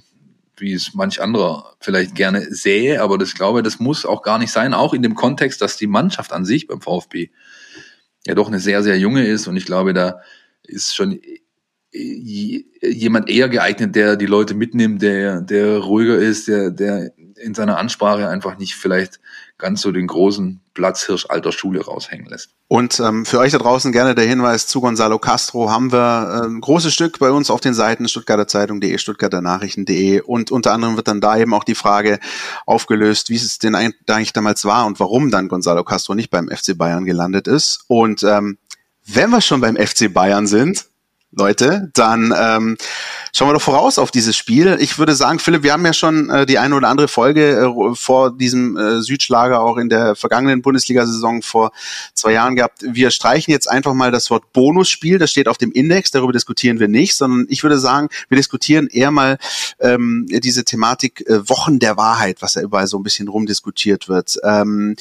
[0.60, 4.52] wie es manch anderer vielleicht gerne sähe, aber das glaube, das muss auch gar nicht
[4.52, 7.30] sein, auch in dem Kontext, dass die Mannschaft an sich beim VfB
[8.26, 10.20] ja doch eine sehr, sehr junge ist und ich glaube, da
[10.62, 11.20] ist schon
[11.92, 17.78] jemand eher geeignet, der die Leute mitnimmt, der, der ruhiger ist, der, der in seiner
[17.78, 19.20] Ansprache einfach nicht vielleicht
[19.58, 22.50] ganz so den großen Platzhirsch alter Schule raushängen lässt.
[22.68, 26.60] Und ähm, für euch da draußen gerne der Hinweis zu Gonzalo Castro haben wir ein
[26.60, 31.08] großes Stück bei uns auf den Seiten Stuttgarter Zeitung.de, Stuttgarter Nachrichten.de und unter anderem wird
[31.08, 32.20] dann da eben auch die Frage
[32.66, 36.76] aufgelöst, wie es denn eigentlich damals war und warum dann Gonzalo Castro nicht beim FC
[36.76, 37.84] Bayern gelandet ist.
[37.88, 38.58] Und ähm,
[39.06, 40.86] wenn wir schon beim FC Bayern sind,
[41.32, 42.76] Leute, dann ähm,
[43.32, 44.76] schauen wir doch voraus auf dieses Spiel.
[44.80, 47.94] Ich würde sagen, Philipp, wir haben ja schon äh, die eine oder andere Folge äh,
[47.94, 51.70] vor diesem äh, Südschlager auch in der vergangenen Bundesliga-Saison vor
[52.14, 52.80] zwei Jahren gehabt.
[52.82, 56.80] Wir streichen jetzt einfach mal das Wort Bonusspiel, das steht auf dem Index, darüber diskutieren
[56.80, 59.38] wir nicht, sondern ich würde sagen, wir diskutieren eher mal
[59.78, 64.36] ähm, diese Thematik äh, Wochen der Wahrheit, was ja überall so ein bisschen rumdiskutiert wird.
[64.42, 64.96] Ähm,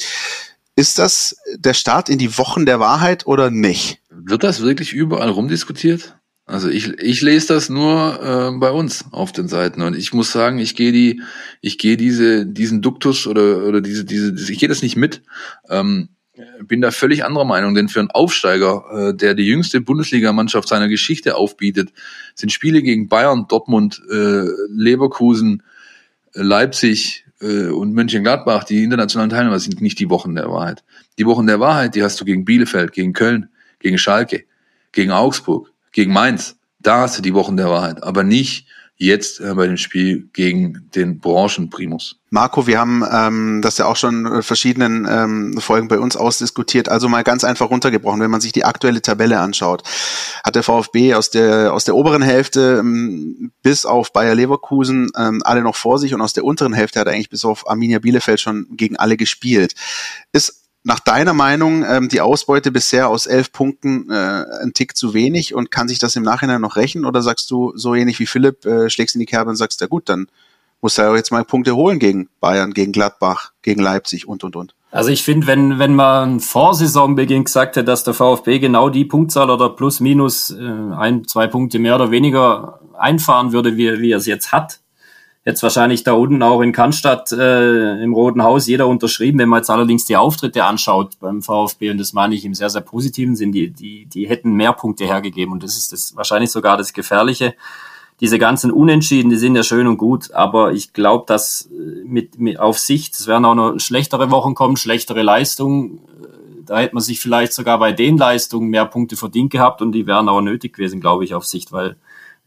[0.76, 3.98] ist das der Start in die Wochen der Wahrheit oder nicht?
[4.10, 6.19] Wird das wirklich überall rumdiskutiert?
[6.50, 10.32] Also ich, ich lese das nur äh, bei uns auf den Seiten und ich muss
[10.32, 11.22] sagen, ich gehe die,
[11.60, 15.22] ich gehe diese, diesen Duktus oder oder diese, diese, ich gehe das nicht mit.
[15.68, 16.08] Ähm,
[16.64, 20.88] bin da völlig anderer Meinung, denn für einen Aufsteiger, äh, der die jüngste Bundesligamannschaft seiner
[20.88, 21.92] Geschichte aufbietet,
[22.34, 25.62] sind Spiele gegen Bayern, Dortmund, äh, Leverkusen,
[26.32, 30.82] Leipzig äh, und Mönchengladbach, die internationalen Teilnehmer, sind nicht die Wochen der Wahrheit.
[31.18, 34.44] Die Wochen der Wahrheit, die hast du gegen Bielefeld, gegen Köln, gegen Schalke,
[34.92, 36.56] gegen Augsburg, gegen Mainz.
[36.78, 38.66] Da hast du die Wochen der Wahrheit, aber nicht
[39.00, 42.16] jetzt äh, bei dem Spiel gegen den Branchenprimus.
[42.28, 46.90] Marco, wir haben ähm, das ja auch schon in verschiedenen ähm, Folgen bei uns ausdiskutiert.
[46.90, 49.82] Also mal ganz einfach runtergebrochen, wenn man sich die aktuelle Tabelle anschaut,
[50.44, 55.40] hat der VfB aus der aus der oberen Hälfte ähm, bis auf Bayer Leverkusen ähm,
[55.44, 58.00] alle noch vor sich und aus der unteren Hälfte hat er eigentlich bis auf Arminia
[58.00, 59.74] Bielefeld schon gegen alle gespielt.
[60.32, 65.12] Ist nach deiner Meinung ähm, die Ausbeute bisher aus elf Punkten äh, ein Tick zu
[65.12, 67.04] wenig und kann sich das im Nachhinein noch rächen?
[67.04, 69.86] Oder sagst du so ähnlich wie Philipp, äh, schlägst in die Kerbe und sagst, ja
[69.86, 70.28] gut, dann
[70.80, 74.74] muss er jetzt mal Punkte holen gegen Bayern, gegen Gladbach, gegen Leipzig und und und.
[74.90, 79.04] Also ich finde, wenn, wenn man vor Saisonbeginn gesagt hätte, dass der VfB genau die
[79.04, 84.12] Punktzahl oder plus minus äh, ein, zwei Punkte mehr oder weniger einfahren würde, wie, wie
[84.12, 84.80] er es jetzt hat,
[85.44, 89.38] jetzt wahrscheinlich da unten auch in Cannstatt äh, im Roten Haus jeder unterschrieben.
[89.38, 92.70] Wenn man jetzt allerdings die Auftritte anschaut beim VfB, und das meine ich im sehr,
[92.70, 95.52] sehr positiven Sinn, die, die, die hätten mehr Punkte hergegeben.
[95.52, 97.54] Und das ist das wahrscheinlich sogar das Gefährliche.
[98.20, 102.38] Diese ganzen Unentschieden, die sind ja schön und gut, aber ich glaube, dass äh, mit,
[102.38, 106.00] mit auf Sicht, es werden auch noch schlechtere Wochen kommen, schlechtere Leistungen.
[106.22, 109.92] Äh, da hätte man sich vielleicht sogar bei den Leistungen mehr Punkte verdient gehabt und
[109.92, 111.96] die wären auch nötig gewesen, glaube ich, auf Sicht, weil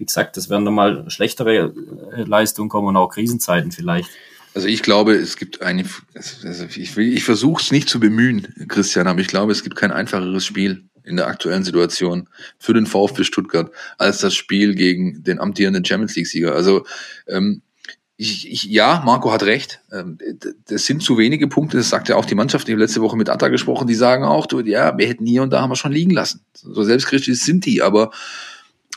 [0.04, 1.74] wie gesagt, das werden nochmal schlechtere
[2.12, 4.10] äh, Leistungen kommen und auch Krisenzeiten vielleicht.
[4.54, 9.08] Also ich glaube, es gibt eine, also ich, ich versuche es nicht zu bemühen, Christian,
[9.08, 12.28] aber ich glaube, es gibt kein einfacheres Spiel in der aktuellen Situation
[12.60, 16.54] für den VfB Stuttgart als das Spiel gegen den amtierenden Champions League-Sieger.
[16.54, 16.86] Also
[17.28, 17.62] ähm,
[18.18, 19.82] ich, ich, ja, Marco hat recht.
[19.92, 20.18] Ähm,
[20.68, 21.78] das sind zu wenige Punkte.
[21.78, 22.68] Das sagt ja auch die Mannschaft.
[22.68, 23.88] Ich habe letzte Woche mit Atta gesprochen.
[23.88, 26.42] Die sagen auch, du, ja, wir hätten hier und da haben wir schon liegen lassen.
[26.54, 28.12] So selbstkritisch sind die, aber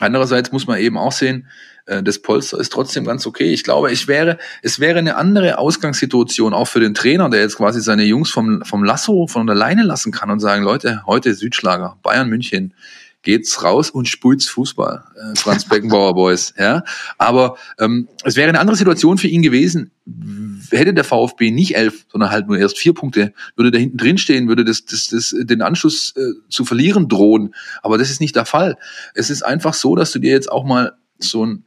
[0.01, 1.47] Andererseits muss man eben auch sehen,
[1.87, 3.53] äh, das Polster ist trotzdem ganz okay.
[3.53, 7.57] Ich glaube, ich wäre, es wäre eine andere Ausgangssituation auch für den Trainer, der jetzt
[7.57, 11.35] quasi seine Jungs vom, vom Lasso von der Leine lassen kann und sagen, Leute, heute
[11.35, 12.75] Südschlager, Bayern München,
[13.27, 16.55] geht's raus und spult's Fußball, äh, Franz Beckenbauer Boys.
[16.57, 16.85] Ja,
[17.19, 19.91] aber ähm, es wäre eine andere Situation für ihn gewesen,
[20.71, 24.17] hätte der VfB nicht elf, sondern halt nur erst vier Punkte, würde da hinten drin
[24.17, 27.53] stehen, würde das, das, das den Anschluss äh, zu verlieren drohen.
[27.83, 28.79] Aber das ist nicht der Fall.
[29.15, 31.65] Es ist einfach so, dass du dir jetzt auch mal so ein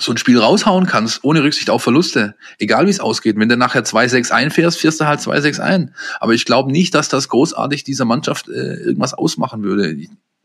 [0.00, 3.36] so ein Spiel raushauen kannst, ohne Rücksicht auf Verluste, egal wie es ausgeht.
[3.38, 5.94] Wenn du nachher 2-6 einfährst, fährst du halt 2-6 ein.
[6.18, 9.96] Aber ich glaube nicht, dass das großartig dieser Mannschaft äh, irgendwas ausmachen würde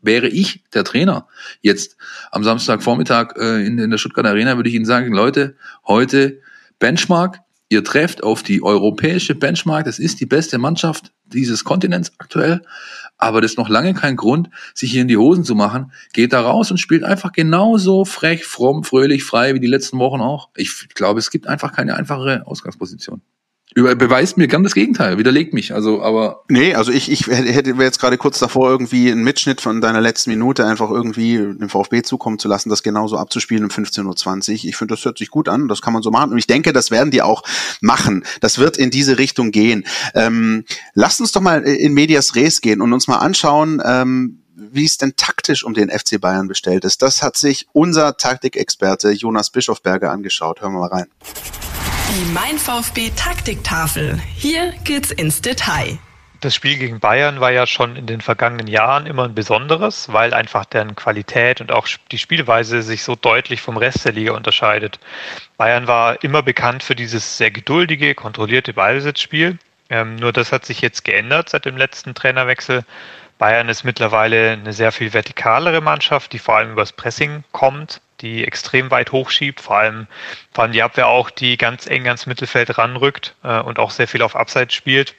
[0.02, 1.26] wäre ich der Trainer
[1.60, 1.96] jetzt
[2.30, 6.40] am Samstagvormittag äh, in, in der Stuttgart Arena, würde ich Ihnen sagen, Leute, heute
[6.78, 12.62] Benchmark, ihr trefft auf die europäische Benchmark, das ist die beste Mannschaft dieses Kontinents aktuell.
[13.18, 15.92] Aber das ist noch lange kein Grund, sich hier in die Hosen zu machen.
[16.14, 20.22] Geht da raus und spielt einfach genauso frech, fromm, fröhlich, frei wie die letzten Wochen
[20.22, 20.48] auch.
[20.56, 23.20] Ich glaube, es gibt einfach keine einfachere Ausgangsposition.
[23.72, 25.72] Über, beweist mir gern das Gegenteil, widerlegt mich.
[25.72, 26.42] Also, aber.
[26.48, 30.30] Nee, also ich, ich hätte jetzt gerade kurz davor, irgendwie einen Mitschnitt von deiner letzten
[30.30, 34.64] Minute einfach irgendwie dem VfB zukommen zu lassen, das genauso abzuspielen um 15.20 Uhr.
[34.64, 36.32] Ich finde, das hört sich gut an, das kann man so machen.
[36.32, 37.42] Und ich denke, das werden die auch
[37.80, 38.24] machen.
[38.40, 39.84] Das wird in diese Richtung gehen.
[40.14, 40.64] Ähm,
[40.94, 44.98] lasst uns doch mal in Medias Res gehen und uns mal anschauen, ähm, wie es
[44.98, 47.02] denn taktisch um den FC Bayern bestellt ist.
[47.02, 50.60] Das hat sich unser Taktikexperte Jonas Bischofberger angeschaut.
[50.60, 51.06] Hören wir mal rein.
[52.10, 54.20] Die Mein VfB Taktiktafel.
[54.34, 55.96] Hier geht's ins Detail.
[56.40, 60.34] Das Spiel gegen Bayern war ja schon in den vergangenen Jahren immer ein besonderes, weil
[60.34, 64.98] einfach deren Qualität und auch die Spielweise sich so deutlich vom Rest der Liga unterscheidet.
[65.56, 69.58] Bayern war immer bekannt für dieses sehr geduldige, kontrollierte Ballbesitzspiel.
[69.88, 72.84] Ähm, nur das hat sich jetzt geändert seit dem letzten Trainerwechsel.
[73.38, 78.44] Bayern ist mittlerweile eine sehr viel vertikalere Mannschaft, die vor allem übers Pressing kommt, die
[78.44, 80.06] extrem weit hochschiebt, vor allem,
[80.52, 84.08] vor allem die Abwehr auch, die ganz eng ans Mittelfeld ranrückt äh, und auch sehr
[84.08, 85.14] viel auf Abseits spielt.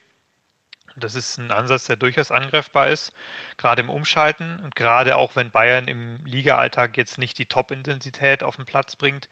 [0.96, 3.14] Das ist ein Ansatz, der durchaus angreifbar ist,
[3.56, 8.56] gerade im Umschalten und gerade auch wenn Bayern im Liga-Alltag jetzt nicht die Top-Intensität auf
[8.56, 9.28] den Platz bringt.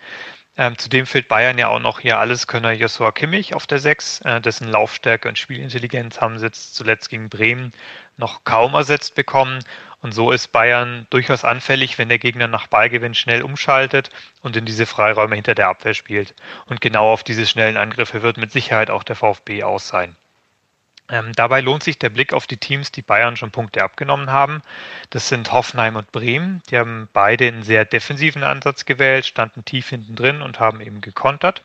[0.60, 4.40] Ähm, zudem fehlt Bayern ja auch noch hier Alleskönner Joshua Kimmich auf der 6, äh,
[4.42, 7.72] dessen Laufstärke und Spielintelligenz haben sie jetzt zuletzt gegen Bremen
[8.18, 9.64] noch kaum ersetzt bekommen.
[10.02, 14.10] Und so ist Bayern durchaus anfällig, wenn der Gegner nach Ballgewinn schnell umschaltet
[14.42, 16.34] und in diese Freiräume hinter der Abwehr spielt.
[16.66, 20.14] Und genau auf diese schnellen Angriffe wird mit Sicherheit auch der VfB aus sein.
[21.10, 24.62] Ähm, dabei lohnt sich der Blick auf die Teams, die Bayern schon Punkte abgenommen haben.
[25.10, 26.62] Das sind Hoffenheim und Bremen.
[26.70, 31.00] Die haben beide einen sehr defensiven Ansatz gewählt, standen tief hinten drin und haben eben
[31.00, 31.64] gekontert.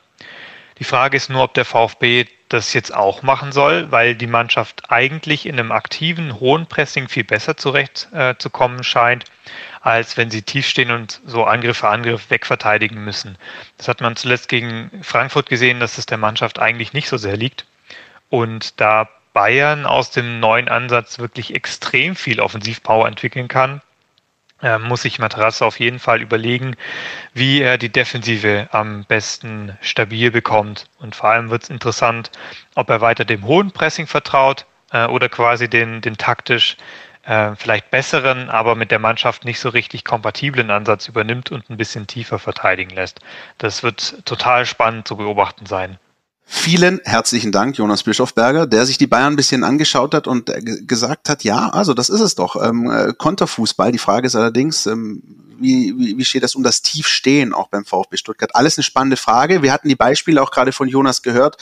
[0.80, 4.92] Die Frage ist nur, ob der VfB das jetzt auch machen soll, weil die Mannschaft
[4.92, 9.26] eigentlich in einem aktiven, hohen Pressing viel besser zurechtzukommen äh, scheint,
[9.82, 13.38] als wenn sie tief stehen und so Angriff für Angriff wegverteidigen müssen.
[13.78, 17.38] Das hat man zuletzt gegen Frankfurt gesehen, dass es der Mannschaft eigentlich nicht so sehr
[17.38, 17.66] liegt.
[18.30, 23.82] Und da Bayern aus dem neuen Ansatz wirklich extrem viel Offensivpower entwickeln kann,
[24.62, 26.78] äh, muss sich Materasso auf jeden Fall überlegen,
[27.34, 30.86] wie er die Defensive am besten stabil bekommt.
[31.00, 32.32] Und vor allem wird es interessant,
[32.76, 36.78] ob er weiter dem hohen Pressing vertraut äh, oder quasi den, den taktisch
[37.24, 41.76] äh, vielleicht besseren, aber mit der Mannschaft nicht so richtig kompatiblen Ansatz übernimmt und ein
[41.76, 43.20] bisschen tiefer verteidigen lässt.
[43.58, 46.00] Das wird total spannend zu beobachten sein.
[46.48, 50.62] Vielen herzlichen Dank, Jonas Bischofberger, der sich die Bayern ein bisschen angeschaut hat und äh,
[50.62, 52.56] gesagt hat, ja, also das ist es doch.
[52.62, 53.92] Ähm, äh, Konterfußball.
[53.92, 55.24] Die Frage ist allerdings, ähm,
[55.58, 58.56] wie, wie, wie steht das um das Tiefstehen auch beim VfB Stuttgart?
[58.56, 59.64] Alles eine spannende Frage.
[59.64, 61.58] Wir hatten die Beispiele auch gerade von Jonas gehört.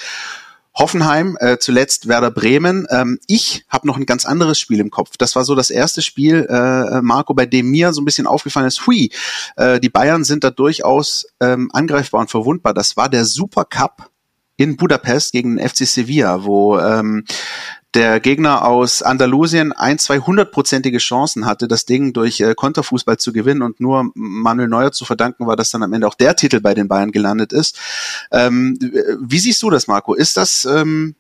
[0.75, 2.85] Hoffenheim, äh, zuletzt Werder Bremen.
[2.89, 5.15] Ähm, ich habe noch ein ganz anderes Spiel im Kopf.
[5.17, 8.67] Das war so das erste Spiel, äh, Marco, bei dem mir so ein bisschen aufgefallen
[8.67, 9.11] ist, hui,
[9.55, 12.73] äh, die Bayern sind da durchaus ähm, angreifbar und verwundbar.
[12.73, 14.09] Das war der Super Cup
[14.57, 17.25] in Budapest gegen den FC Sevilla, wo ähm,
[17.93, 23.33] der Gegner aus Andalusien ein, zwei hundertprozentige Chancen hatte, das Ding durch äh, Konterfußball zu
[23.33, 26.59] gewinnen und nur Manuel Neuer zu verdanken war, dass dann am Ende auch der Titel
[26.59, 27.79] bei den Bayern gelandet ist.
[28.31, 28.77] Ähm,
[29.21, 30.13] wie siehst du das, Marco?
[30.13, 31.15] Ist das, ähm,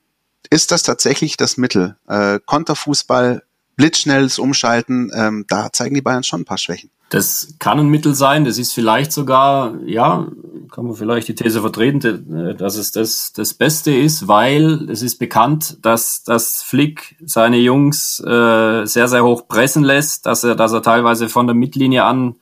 [0.49, 1.95] ist das tatsächlich das Mittel?
[2.07, 3.43] Äh, Konterfußball,
[3.75, 6.89] blitzschnelles Umschalten, ähm, da zeigen die Bayern schon ein paar Schwächen.
[7.13, 10.25] Das kann ein Mittel sein, das ist vielleicht sogar, ja,
[10.71, 15.19] kann man vielleicht die These vertreten, dass es das, das Beste ist, weil es ist
[15.19, 20.73] bekannt, dass, dass Flick seine Jungs äh, sehr, sehr hoch pressen lässt, dass er, dass
[20.73, 22.37] er teilweise von der Mittellinie an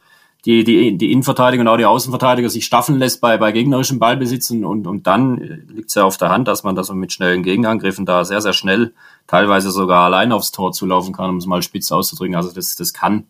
[0.46, 4.52] die, die, die Innenverteidiger und auch die Außenverteidiger sich staffeln lässt bei, bei gegnerischem Ballbesitz
[4.52, 7.44] und, und, und dann liegt es ja auf der Hand, dass man das mit schnellen
[7.44, 8.94] Gegenangriffen da sehr, sehr schnell
[9.28, 12.38] teilweise sogar allein aufs Tor zulaufen kann, um es mal spitz auszudrücken.
[12.38, 13.26] Also das, das kann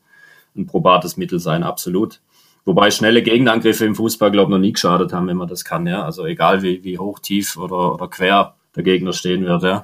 [0.56, 2.22] ein probates Mittel sein, absolut.
[2.64, 5.88] Wobei schnelle Gegenangriffe im Fußball, glaube ich, noch nie geschadet haben, wenn man das kann,
[5.88, 6.04] ja.
[6.04, 9.84] Also egal wie, wie hoch, tief oder, oder quer der Gegner stehen wird, ja.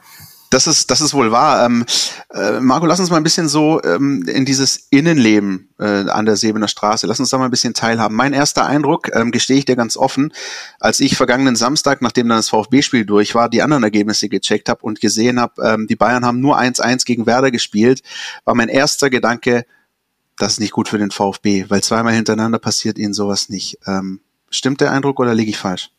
[0.49, 1.65] Das ist, das ist wohl wahr.
[1.65, 1.85] Ähm,
[2.33, 6.37] äh, Marco, lass uns mal ein bisschen so ähm, in dieses Innenleben äh, an der
[6.37, 8.15] Sebener Straße, lass uns da mal ein bisschen teilhaben.
[8.15, 10.31] Mein erster Eindruck, ähm, gestehe ich dir ganz offen,
[10.79, 14.83] als ich vergangenen Samstag, nachdem dann das VfB-Spiel durch war, die anderen Ergebnisse gecheckt habe
[14.83, 18.01] und gesehen habe, ähm, die Bayern haben nur 1-1 gegen Werder gespielt,
[18.45, 19.65] war mein erster Gedanke,
[20.37, 23.79] das ist nicht gut für den VfB, weil zweimal hintereinander passiert ihnen sowas nicht.
[23.85, 24.19] Ähm,
[24.49, 25.89] stimmt der Eindruck oder liege ich falsch?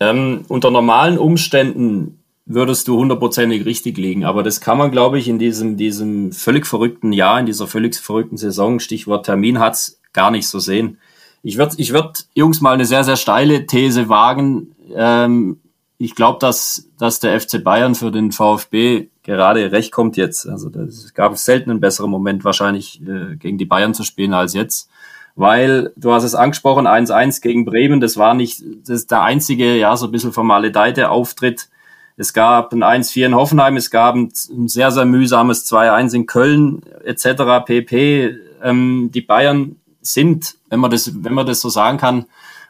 [0.00, 5.28] Ähm, unter normalen Umständen würdest du hundertprozentig richtig liegen, aber das kann man, glaube ich,
[5.28, 10.30] in diesem, diesem völlig verrückten Jahr, in dieser völlig verrückten Saison, Stichwort Termin, hat's gar
[10.30, 10.98] nicht so sehen.
[11.42, 14.74] Ich würde, ich würd, Jungs, mal eine sehr, sehr steile These wagen.
[14.94, 15.60] Ähm,
[15.98, 20.48] ich glaube, dass, dass der FC Bayern für den VfB gerade recht kommt jetzt.
[20.48, 24.54] Also es gab selten einen besseren Moment wahrscheinlich äh, gegen die Bayern zu spielen als
[24.54, 24.88] jetzt.
[25.36, 29.76] Weil, du hast es angesprochen, 1-1 gegen Bremen, das war nicht das ist der einzige,
[29.76, 31.68] ja, so ein bisschen formaledeite Auftritt.
[32.16, 36.26] Es gab ein 1-4 in Hoffenheim, es gab ein, ein sehr, sehr mühsames 2-1 in
[36.26, 37.64] Köln etc.
[37.64, 38.36] pp.
[38.64, 42.24] Ähm, die Bayern sind, wenn man das, wenn man das so sagen kann,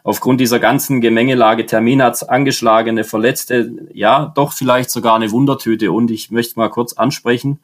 [0.08, 5.92] aufgrund dieser ganzen Gemengelage, Terminats, angeschlagene, Verletzte, ja, doch vielleicht sogar eine Wundertüte.
[5.92, 7.58] Und ich möchte mal kurz ansprechen,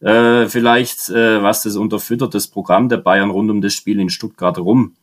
[0.00, 4.10] äh, vielleicht, äh, was das unterfüttert, das Programm der Bayern rund um das Spiel in
[4.10, 4.94] Stuttgart rum.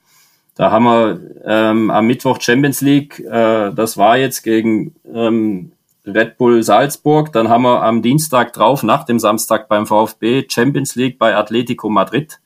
[0.55, 5.73] Da haben wir ähm, am Mittwoch Champions League, äh, das war jetzt gegen ähm,
[6.05, 7.33] Red Bull Salzburg.
[7.33, 11.89] Dann haben wir am Dienstag drauf, nach dem Samstag beim VfB, Champions League bei Atletico
[11.89, 12.39] Madrid.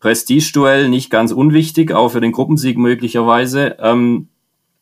[0.00, 3.76] Prestigeduell, nicht ganz unwichtig, auch für den Gruppensieg möglicherweise.
[3.80, 4.28] Ähm,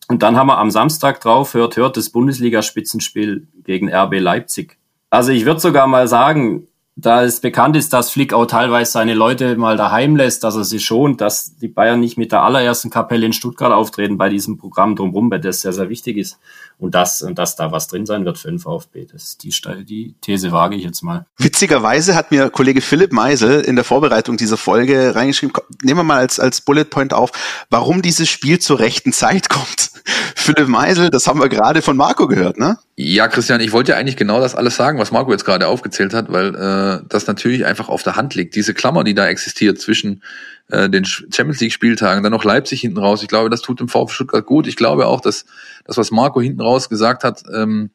[0.09, 4.79] und dann haben wir am Samstag drauf, hört, hört, das Bundesliga-Spitzenspiel gegen RB Leipzig.
[5.11, 9.13] Also ich würde sogar mal sagen, da es bekannt ist, dass Flick auch teilweise seine
[9.13, 12.89] Leute mal daheim lässt, dass er sie schont, dass die Bayern nicht mit der allerersten
[12.89, 16.39] Kapelle in Stuttgart auftreten bei diesem Programm drumherum, weil das sehr, sehr wichtig ist.
[16.79, 19.07] Und dass, dass da was drin sein wird für den VfB.
[19.11, 21.27] Das ist die, die These wage ich jetzt mal.
[21.39, 26.19] Witzigerweise hat mir Kollege Philipp Meisel in der Vorbereitung dieser Folge reingeschrieben, nehmen wir mal
[26.19, 27.33] als, als Bullet Point auf,
[27.71, 29.91] warum dieses Spiel zur rechten Zeit kommt.
[30.37, 32.79] Philipp Meisel, das haben wir gerade von Marco gehört, ne?
[32.95, 36.15] Ja, Christian, ich wollte ja eigentlich genau das alles sagen, was Marco jetzt gerade aufgezählt
[36.15, 38.55] hat, weil äh, das natürlich einfach auf der Hand liegt.
[38.55, 40.23] Diese Klammer, die da existiert zwischen
[40.71, 43.23] äh, den Champions League Spieltagen, dann noch Leipzig hinten raus.
[43.23, 44.67] Ich glaube, das tut dem VfB Stuttgart gut.
[44.67, 45.45] Ich glaube auch, dass
[45.85, 47.91] das, was Marco hinten raus gesagt hat, ähm,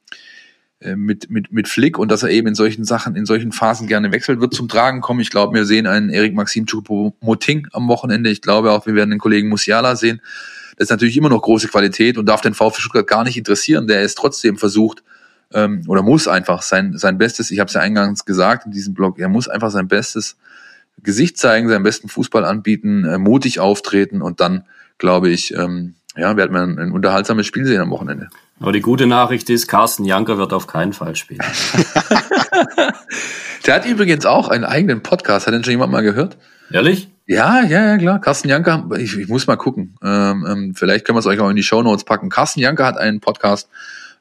[0.82, 3.88] äh, mit, mit, mit Flick und dass er eben in solchen Sachen, in solchen Phasen
[3.88, 5.20] gerne wechselt, wird zum Tragen kommen.
[5.22, 8.30] Ich glaube, wir sehen einen Erik Maxim Choupo-Moting am Wochenende.
[8.30, 10.22] Ich glaube auch, wir werden den Kollegen Musiala sehen.
[10.82, 13.88] Ist natürlich immer noch große Qualität und darf den VfB Stuttgart gar nicht interessieren.
[13.88, 15.04] Der ist trotzdem versucht
[15.54, 18.94] ähm, oder muss einfach sein, sein Bestes, ich habe es ja eingangs gesagt in diesem
[18.94, 20.38] Blog, er muss einfach sein bestes
[21.04, 24.66] Gesicht zeigen, seinen besten Fußball anbieten, äh, mutig auftreten und dann,
[24.98, 28.30] glaube ich, ähm, ja, werden wir ein, ein unterhaltsames Spiel sehen am Wochenende.
[28.60, 31.42] Aber die gute Nachricht ist, Carsten Janker wird auf keinen Fall spielen.
[33.66, 35.48] Der hat übrigens auch einen eigenen Podcast.
[35.48, 36.38] Hat den schon jemand mal gehört?
[36.72, 37.10] Ehrlich?
[37.32, 38.20] Ja, ja, ja, klar.
[38.20, 39.96] Carsten Janker, ich, ich muss mal gucken.
[40.04, 42.28] Ähm, ähm, vielleicht können wir es euch auch in die Show Notes packen.
[42.28, 43.70] Carsten Janker hat einen Podcast,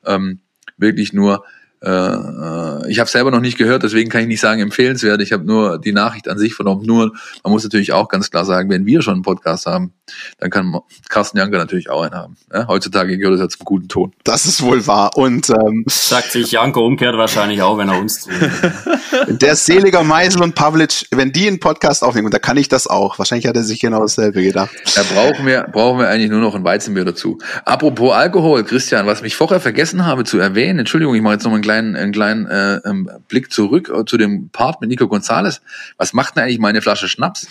[0.06, 0.38] ähm,
[0.76, 1.44] wirklich nur
[1.82, 5.20] äh, äh, ich habe selber noch nicht gehört, deswegen kann ich nicht sagen empfehlenswert.
[5.22, 6.84] Ich habe nur die Nachricht an sich vernommen.
[6.84, 7.12] Nur,
[7.42, 9.92] man muss natürlich auch ganz klar sagen, wenn wir schon einen Podcast haben,
[10.38, 10.78] dann kann
[11.08, 12.36] Carsten Janker natürlich auch einen haben.
[12.52, 14.12] Ja, heutzutage gehört das ja zum guten Ton.
[14.24, 15.10] Das ist wohl wahr.
[15.16, 18.28] Und ähm, sagt sich Janko umkehrt wahrscheinlich auch, wenn er uns
[19.28, 22.86] Der Seliger Meisel und Pavlic, wenn die einen Podcast aufnehmen, und da kann ich das
[22.86, 23.18] auch.
[23.18, 24.70] Wahrscheinlich hat er sich genau dasselbe gedacht.
[24.94, 27.38] Da brauchen wir, brauchen wir eigentlich nur noch ein Weizenbier dazu.
[27.64, 31.52] Apropos Alkohol, Christian, was mich vorher vergessen habe zu erwähnen, Entschuldigung, ich mache jetzt noch
[31.52, 35.60] einen kleinen, einen kleinen äh, ähm, Blick zurück äh, zu dem Part mit Nico Gonzalez.
[35.98, 37.46] Was macht denn eigentlich meine Flasche Schnaps?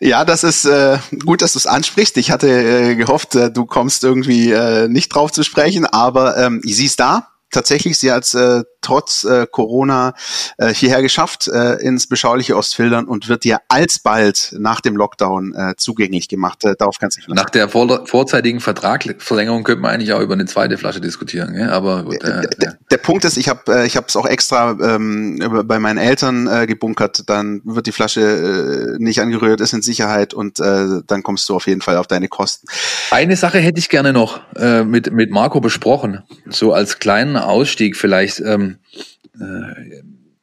[0.00, 2.16] Ja, das ist äh, gut, dass du es ansprichst.
[2.16, 6.60] Ich hatte äh, gehofft, äh, du kommst irgendwie äh, nicht drauf zu sprechen, aber ähm,
[6.64, 10.14] sie ist da tatsächlich, sie hat äh, trotz äh, Corona
[10.56, 15.74] äh, hierher geschafft äh, ins beschauliche Ostfildern und wird dir alsbald nach dem Lockdown äh,
[15.76, 16.64] zugänglich gemacht.
[16.64, 20.34] Äh, darauf kannst du nicht Nach der vor vorzeitigen Vertragsverlängerung könnte man eigentlich auch über
[20.34, 21.54] eine zweite Flasche diskutieren.
[21.54, 21.70] Gell?
[21.70, 24.70] Aber gut, äh, der, der, Punkt ist, ich habe äh, ich habe es auch extra
[24.80, 27.28] ähm, bei meinen Eltern äh, gebunkert.
[27.28, 31.56] Dann wird die Flasche äh, nicht angerührt, ist in Sicherheit und äh, dann kommst du
[31.56, 32.66] auf jeden Fall auf deine Kosten.
[33.10, 37.96] Eine Sache hätte ich gerne noch äh, mit mit Marco besprochen, so als kleinen Ausstieg
[37.96, 38.40] vielleicht.
[38.40, 38.78] Ähm,
[39.38, 40.02] äh,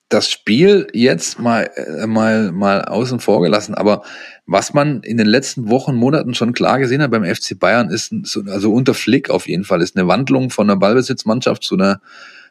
[0.10, 4.04] das Spiel jetzt mal, äh, mal, mal außen vor gelassen, aber
[4.46, 8.14] was man in den letzten Wochen, Monaten schon klar gesehen hat beim FC Bayern ist,
[8.48, 12.02] also unter Flick auf jeden Fall, ist eine Wandlung von einer Ballbesitzmannschaft zu einer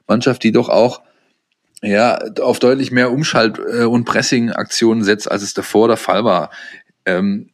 [0.08, 1.02] Mannschaft, die doch auch
[1.80, 6.50] ja, auf deutlich mehr Umschalt- äh, und Pressing-Aktionen setzt, als es davor der Fall war.
[7.04, 7.50] Ähm,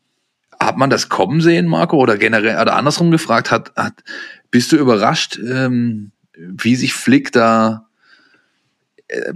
[0.59, 4.05] hat man das kommen sehen, Marco, oder generell, oder andersrum gefragt, hat, hat
[4.51, 6.13] bist du überrascht, ähm,
[6.49, 7.90] wie sich Flick da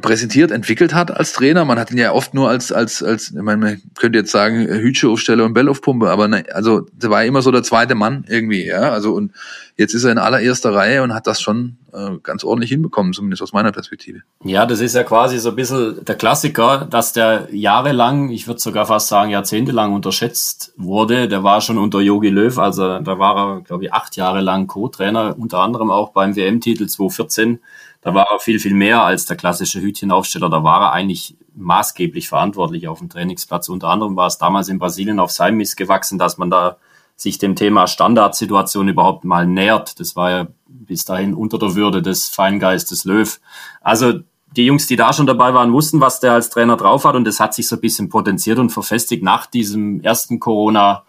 [0.00, 1.64] präsentiert, entwickelt hat als Trainer.
[1.64, 4.66] Man hat ihn ja oft nur als, als, als, ich meine, man könnte jetzt sagen,
[4.66, 8.92] Hütsche-Aufsteller und Bellaufpumpe, aber ne, also der war immer so der zweite Mann irgendwie, ja.
[8.92, 9.32] Also und
[9.76, 13.42] jetzt ist er in allererster Reihe und hat das schon äh, ganz ordentlich hinbekommen, zumindest
[13.42, 14.20] aus meiner Perspektive.
[14.44, 18.60] Ja, das ist ja quasi so ein bisschen der Klassiker, dass der jahrelang, ich würde
[18.60, 21.26] sogar fast sagen jahrzehntelang unterschätzt wurde.
[21.26, 24.68] Der war schon unter Yogi Löw, also da war er, glaube ich, acht Jahre lang
[24.68, 27.58] Co-Trainer, unter anderem auch beim WM-Titel 2014
[28.04, 30.50] da war er viel, viel mehr als der klassische Hütchenaufsteller.
[30.50, 33.70] Da war er eigentlich maßgeblich verantwortlich auf dem Trainingsplatz.
[33.70, 36.76] Unter anderem war es damals in Brasilien auf seinem Mist gewachsen, dass man da
[37.16, 39.98] sich dem Thema Standardsituation überhaupt mal nähert.
[40.00, 43.40] Das war ja bis dahin unter der Würde des Feingeistes Löw.
[43.80, 44.20] Also
[44.54, 47.24] die Jungs, die da schon dabei waren, wussten, was der als Trainer drauf hat und
[47.24, 51.04] das hat sich so ein bisschen potenziert und verfestigt nach diesem ersten Corona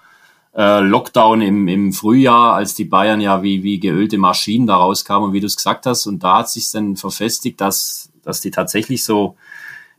[0.55, 5.33] äh, Lockdown im, im Frühjahr, als die Bayern ja wie, wie geölte Maschinen da rauskamen,
[5.33, 6.07] wie du es gesagt hast.
[6.07, 9.35] Und da hat sich dann verfestigt, dass, dass die tatsächlich so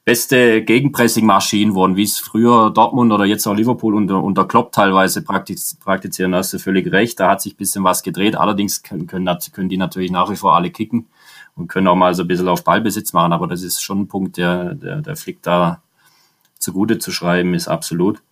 [0.07, 5.23] beste Gegenpressing-Maschinen wurden, wie es früher Dortmund oder jetzt auch Liverpool unter, unter Klopp teilweise
[5.23, 6.33] praktiz praktizieren.
[6.33, 8.37] Da hast du völlig recht, da hat sich bisschen was gedreht.
[8.37, 11.07] Allerdings können, können, können die natürlich nach wie vor alle kicken
[11.57, 13.33] und können auch mal so ein bisschen auf Ballbesitz machen.
[13.33, 15.83] Aber das ist schon ein Punkt, der, der, der Flick da
[16.59, 18.23] zugute zu schreiben ist, absolut.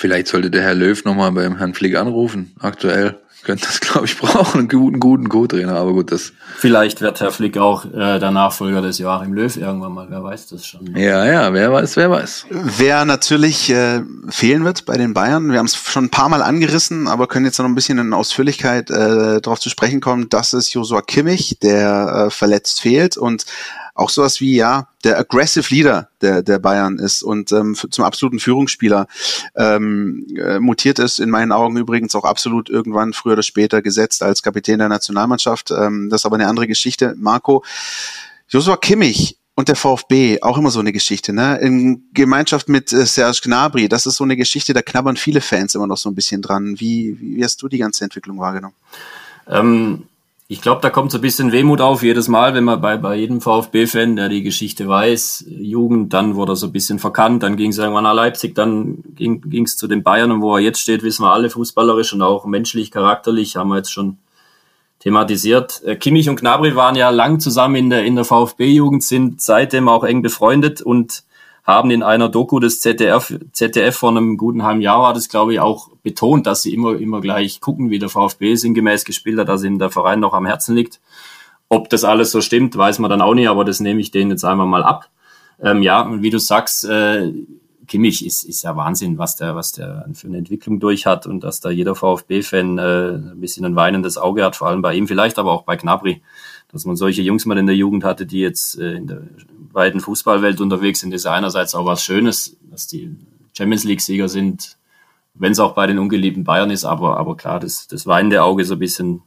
[0.00, 4.16] Vielleicht sollte der Herr Löw nochmal beim Herrn Flick anrufen, aktuell könnte das, glaube ich,
[4.18, 6.32] brauchen, einen guten, guten Co-Trainer, aber gut, das.
[6.58, 10.48] Vielleicht wird Herr Flick auch äh, der Nachfolger des Joachim Löw irgendwann mal, wer weiß
[10.48, 10.94] das schon.
[10.96, 12.46] Ja, ja, wer weiß, wer weiß.
[12.50, 16.42] Wer natürlich äh, fehlen wird bei den Bayern, wir haben es schon ein paar Mal
[16.42, 20.52] angerissen, aber können jetzt noch ein bisschen in Ausführlichkeit äh, darauf zu sprechen kommen, das
[20.52, 23.44] ist Josua Kimmich, der äh, verletzt fehlt und
[24.00, 28.38] auch sowas wie, ja, der aggressive Leader der, der Bayern ist und ähm, zum absoluten
[28.38, 29.06] Führungsspieler
[29.56, 34.22] ähm, äh, mutiert ist, in meinen Augen übrigens auch absolut irgendwann früher oder später gesetzt
[34.22, 35.70] als Kapitän der Nationalmannschaft.
[35.70, 37.14] Ähm, das ist aber eine andere Geschichte.
[37.16, 37.64] Marco,
[38.48, 41.58] Joshua Kimmich und der VfB, auch immer so eine Geschichte, ne?
[41.58, 45.74] In Gemeinschaft mit äh, Serge Gnabry, das ist so eine Geschichte, da knabbern viele Fans
[45.74, 46.80] immer noch so ein bisschen dran.
[46.80, 48.74] Wie, wie hast du die ganze Entwicklung wahrgenommen?
[49.46, 50.04] Ähm,
[50.50, 53.14] ich glaube, da kommt so ein bisschen Wehmut auf jedes Mal, wenn man bei, bei
[53.14, 57.54] jedem VfB-Fan, der die Geschichte weiß, Jugend, dann wurde er so ein bisschen verkannt, dann
[57.54, 60.80] ging es irgendwann nach Leipzig, dann ging es zu den Bayern und wo er jetzt
[60.80, 64.18] steht, wissen wir alle fußballerisch und auch menschlich, charakterlich, haben wir jetzt schon
[64.98, 65.82] thematisiert.
[65.84, 69.88] Äh, Kimmich und Gnabry waren ja lang zusammen in der, in der VfB-Jugend, sind seitdem
[69.88, 71.22] auch eng befreundet und
[71.64, 75.54] haben in einer Doku des ZDF, ZDF vor einem guten halben Jahr war das, glaube
[75.54, 79.48] ich, auch betont, dass sie immer, immer gleich gucken, wie der VfB sinngemäß gespielt hat,
[79.48, 81.00] dass ihnen der Verein noch am Herzen liegt.
[81.68, 84.30] Ob das alles so stimmt, weiß man dann auch nicht, aber das nehme ich denen
[84.30, 85.08] jetzt einmal mal ab.
[85.62, 87.32] Ähm, ja, und wie du sagst, äh,
[87.86, 91.42] Kimmich ist, ist ja Wahnsinn, was der, was der für eine Entwicklung durch hat und
[91.42, 92.82] dass da jeder VfB-Fan äh,
[93.32, 96.22] ein bisschen ein weinendes Auge hat, vor allem bei ihm, vielleicht aber auch bei Gnabry,
[96.72, 99.22] dass man solche Jungs mal in der Jugend hatte, die jetzt äh, in der
[99.72, 103.16] weiten Fußballwelt unterwegs sind, ist ja einerseits auch was Schönes, dass die
[103.56, 104.76] Champions League-Sieger sind,
[105.34, 108.64] wenn es auch bei den ungeliebten Bayern ist, aber, aber klar, das, das weinende Auge
[108.64, 109.22] so ein bisschen,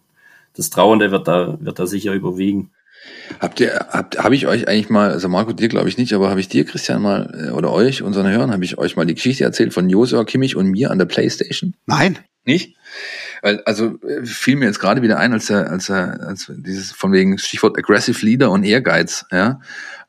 [0.55, 2.71] das Trauernde wird da, wird da sicher überwiegen.
[3.39, 6.29] Habt ihr, habt, habe ich euch eigentlich mal, also Marco, dir glaube ich nicht, aber
[6.29, 9.15] habe ich dir, Christian, mal, äh, oder euch, unseren Hörern, habe ich euch mal die
[9.15, 11.73] Geschichte erzählt von Josua Kimmich und mir an der Playstation?
[11.85, 12.19] Nein.
[12.45, 12.75] Nicht?
[13.43, 16.93] Weil, also äh, fiel mir jetzt gerade wieder ein, als er, als er, als dieses
[16.93, 19.59] von wegen Stichwort Aggressive Leader und Ehrgeiz, ja.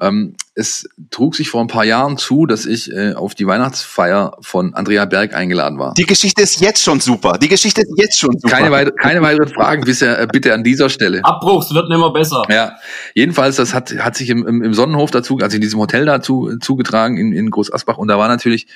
[0.01, 4.37] Ähm, es trug sich vor ein paar Jahren zu, dass ich äh, auf die Weihnachtsfeier
[4.41, 5.95] von Andrea Berg eingeladen war.
[5.95, 7.39] Die Geschichte ist jetzt schon super.
[7.39, 8.55] Die Geschichte ist jetzt schon super.
[8.55, 11.25] Keine, weiter, keine weiteren Fragen bisher, äh, bitte an dieser Stelle.
[11.25, 12.45] Abbruch, es wird nimmer besser.
[12.49, 12.77] Ja,
[13.15, 16.57] jedenfalls, das hat, hat sich im, im, im Sonnenhof dazu, also in diesem Hotel dazu
[16.61, 18.69] zugetragen in, in Groß Asbach und da war natürlich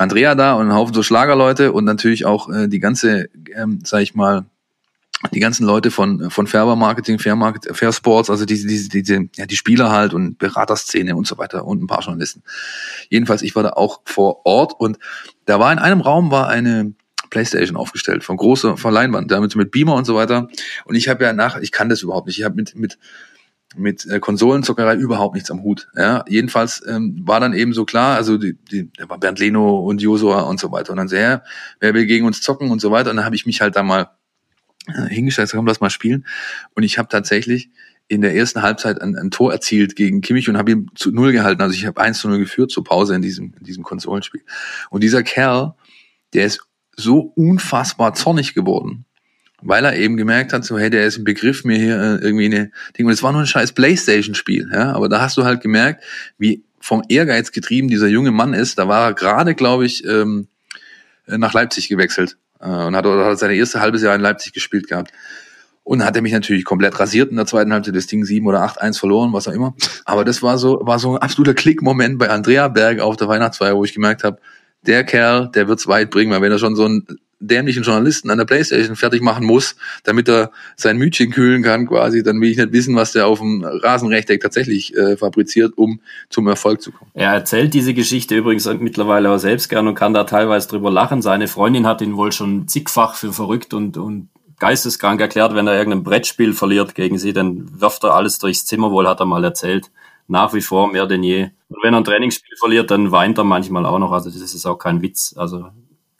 [0.00, 4.00] Andrea da und ein Haufen so Schlagerleute und natürlich auch äh, die ganze, ähm, sag
[4.00, 4.46] ich mal,
[5.34, 9.28] die ganzen Leute von von Färber Marketing, Fair Market, Fair Sports, also diese diese diese
[9.36, 12.42] ja die Spieler halt und Beraterszene und so weiter und ein paar Journalisten.
[13.10, 14.98] Jedenfalls ich war da auch vor Ort und
[15.44, 16.94] da war in einem Raum war eine
[17.28, 20.48] Playstation aufgestellt von großer von Leinwand, damit mit Beamer und so weiter
[20.86, 22.38] und ich habe ja nach ich kann das überhaupt nicht.
[22.38, 22.98] Ich habe mit mit
[23.76, 25.88] mit äh, Konsolenzockerei überhaupt nichts am Hut.
[25.96, 29.78] Ja, jedenfalls ähm, war dann eben so klar, also die, die, da war Bernd Leno
[29.80, 31.44] und Josua und so weiter und dann sehr,
[31.78, 33.82] wer will gegen uns zocken und so weiter und dann habe ich mich halt da
[33.82, 34.10] mal
[34.88, 36.26] äh, hingestellt, komm, lass mal spielen
[36.74, 37.70] und ich habe tatsächlich
[38.08, 41.30] in der ersten Halbzeit ein, ein Tor erzielt gegen Kimmich und habe ihn zu null
[41.30, 41.62] gehalten.
[41.62, 44.42] Also ich habe eins zu null geführt zur Pause in diesem in diesem Konsolenspiel.
[44.90, 45.74] Und dieser Kerl,
[46.34, 46.66] der ist
[46.96, 49.04] so unfassbar zornig geworden
[49.62, 52.46] weil er eben gemerkt hat, so hey, der ist ein Begriff, mir hier äh, irgendwie
[52.46, 53.06] eine Ding.
[53.06, 54.92] Und es war nur ein scheiß Playstation-Spiel, ja.
[54.92, 56.02] Aber da hast du halt gemerkt,
[56.38, 58.78] wie vom Ehrgeiz getrieben dieser junge Mann ist.
[58.78, 60.48] Da war er gerade, glaube ich, ähm,
[61.26, 65.12] nach Leipzig gewechselt äh, und hat, hat seine erste halbes Jahr in Leipzig gespielt gehabt.
[65.82, 68.64] Und hat er mich natürlich komplett rasiert in der zweiten Halbzeit das Ding 7 oder
[68.64, 69.74] 8-1 verloren, was auch immer.
[70.04, 73.74] Aber das war so, war so ein absoluter Klickmoment bei Andrea Berg auf der Weihnachtsfeier,
[73.74, 74.38] wo ich gemerkt habe,
[74.82, 77.06] der Kerl, der wird's weit bringen, weil wenn er schon so ein
[77.40, 82.22] dämlichen Journalisten an der Playstation fertig machen muss, damit er sein Mütchen kühlen kann quasi,
[82.22, 86.46] dann will ich nicht wissen, was der auf dem Rasenrechteck tatsächlich äh, fabriziert, um zum
[86.46, 87.10] Erfolg zu kommen.
[87.14, 91.22] Er erzählt diese Geschichte übrigens mittlerweile auch selbst gern und kann da teilweise drüber lachen.
[91.22, 94.28] Seine Freundin hat ihn wohl schon zigfach für verrückt und, und
[94.58, 98.90] geisteskrank erklärt, wenn er irgendein Brettspiel verliert gegen sie, dann wirft er alles durchs Zimmer,
[98.90, 99.90] wohl hat er mal erzählt.
[100.28, 101.48] Nach wie vor mehr denn je.
[101.68, 104.12] Und wenn er ein Trainingsspiel verliert, dann weint er manchmal auch noch.
[104.12, 105.34] Also das ist auch kein Witz.
[105.36, 105.70] Also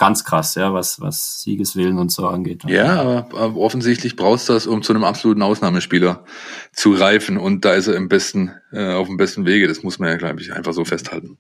[0.01, 2.65] ganz krass, ja, was, was Siegeswillen und so angeht.
[2.67, 6.25] Ja, aber, aber offensichtlich brauchst du das, um zu einem absoluten Ausnahmespieler
[6.73, 7.37] zu reifen.
[7.37, 9.69] Und da ist er im besten, äh, auf dem besten Wege.
[9.69, 11.37] Das muss man ja, glaube ich, einfach so festhalten.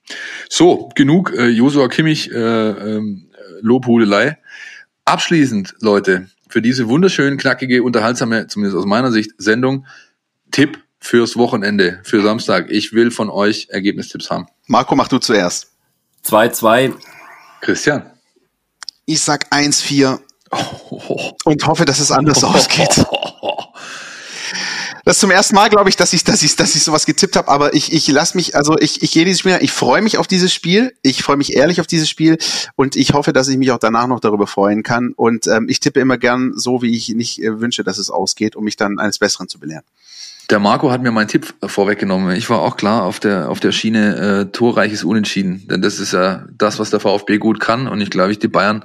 [0.51, 3.31] So, genug äh, Josua Kimmich, äh, ähm,
[3.63, 4.37] Lobhudelei.
[5.07, 9.87] Abschließend, Leute, für diese wunderschön knackige, unterhaltsame, zumindest aus meiner Sicht, Sendung,
[10.51, 12.67] Tipp fürs Wochenende, für Samstag.
[12.71, 14.49] Ich will von euch Ergebnistipps haben.
[14.67, 15.73] Marco, mach du zuerst.
[16.27, 16.93] 2-2.
[17.63, 18.10] Christian.
[19.07, 20.19] Ich sag 1-4
[21.45, 23.05] und hoffe, dass es anders ausgeht.
[25.05, 27.35] Das ist zum ersten Mal, glaube ich, dass ich, dass ich, dass ich sowas getippt
[27.37, 27.49] habe.
[27.49, 30.27] Aber ich, ich lasse mich, also ich, ich gehe dieses Spiel, ich freue mich auf
[30.27, 30.95] dieses Spiel.
[31.03, 32.39] Ich freue mich ehrlich auf dieses Spiel
[32.77, 35.13] und ich hoffe, dass ich mich auch danach noch darüber freuen kann.
[35.17, 38.57] Und ähm, ich tippe immer gern so, wie ich nicht äh, wünsche, dass es ausgeht,
[38.57, 39.85] um mich dann eines Besseren zu belehren.
[40.51, 42.35] Der Marco hat mir meinen Tipp vorweggenommen.
[42.35, 46.13] Ich war auch klar auf der auf der Schiene äh, torreiches Unentschieden, denn das ist
[46.13, 47.87] ja das, was der VfB gut kann.
[47.87, 48.85] Und ich glaube, ich die Bayern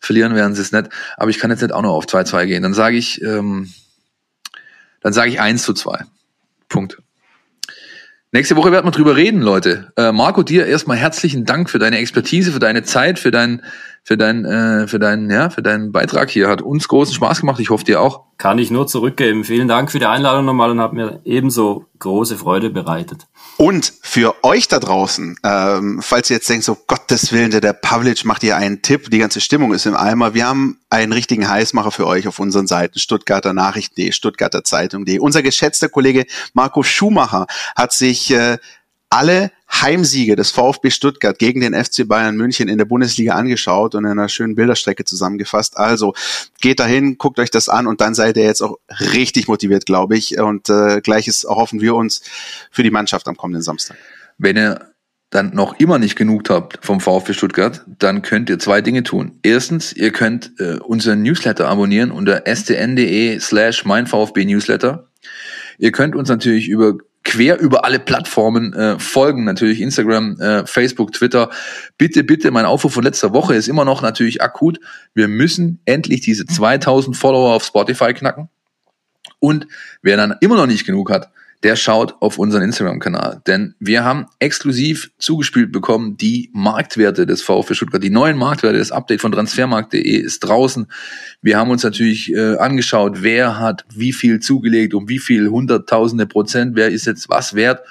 [0.00, 0.88] verlieren werden sie es nicht.
[1.16, 2.64] Aber ich kann jetzt nicht auch noch auf 2-2 gehen.
[2.64, 3.72] Dann sage ich, ähm,
[5.02, 6.04] dann sage ich 1 zu 2.
[6.68, 6.98] Punkt.
[8.34, 9.92] Nächste Woche werden wir drüber reden, Leute.
[9.96, 13.62] Äh, Marco, dir erstmal herzlichen Dank für deine Expertise, für deine Zeit, für dein,
[14.02, 16.48] für dein, äh, für deinen, ja, für deinen Beitrag hier.
[16.48, 17.60] Hat uns großen Spaß gemacht.
[17.60, 18.22] Ich hoffe dir auch.
[18.36, 19.44] Kann ich nur zurückgeben.
[19.44, 23.28] Vielen Dank für die Einladung nochmal und hat mir ebenso große Freude bereitet.
[23.56, 27.72] Und für euch da draußen, ähm, falls ihr jetzt denkt, so Gottes Willen, der, der
[27.72, 30.34] Pavlic macht hier einen Tipp, die ganze Stimmung ist im Eimer.
[30.34, 35.20] Wir haben einen richtigen Heißmacher für euch auf unseren Seiten, Stuttgarter Nachrichten.de, Stuttgarter Zeitung.de.
[35.20, 37.46] Unser geschätzter Kollege Marco Schumacher
[37.76, 38.58] hat sich äh,
[39.08, 39.52] alle
[39.82, 44.10] Heimsiege des VfB Stuttgart gegen den FC Bayern München in der Bundesliga angeschaut und in
[44.10, 45.76] einer schönen Bilderstrecke zusammengefasst.
[45.76, 46.14] Also
[46.60, 48.78] geht dahin, guckt euch das an und dann seid ihr jetzt auch
[49.12, 50.38] richtig motiviert, glaube ich.
[50.38, 52.22] Und äh, gleiches erhoffen wir uns
[52.70, 53.96] für die Mannschaft am kommenden Samstag.
[54.38, 54.94] Wenn ihr
[55.30, 59.40] dann noch immer nicht genug habt vom VfB Stuttgart, dann könnt ihr zwei Dinge tun.
[59.42, 65.08] Erstens, ihr könnt äh, unseren Newsletter abonnieren unter stn.de slash mein VfB Newsletter.
[65.78, 71.12] Ihr könnt uns natürlich über quer über alle Plattformen äh, folgen, natürlich Instagram, äh, Facebook,
[71.12, 71.50] Twitter.
[71.98, 74.78] Bitte, bitte, mein Aufruf von letzter Woche ist immer noch natürlich akut.
[75.14, 78.48] Wir müssen endlich diese 2000 Follower auf Spotify knacken.
[79.40, 79.66] Und
[80.02, 81.30] wer dann immer noch nicht genug hat,
[81.64, 83.40] der schaut auf unseren Instagram-Kanal.
[83.46, 88.02] Denn wir haben exklusiv zugespielt bekommen die Marktwerte des VfB Stuttgart.
[88.02, 90.86] Die neuen Marktwerte, das Update von transfermarkt.de ist draußen.
[91.40, 96.26] Wir haben uns natürlich äh, angeschaut, wer hat wie viel zugelegt, um wie viel hunderttausende
[96.26, 97.82] Prozent, wer ist jetzt was wert.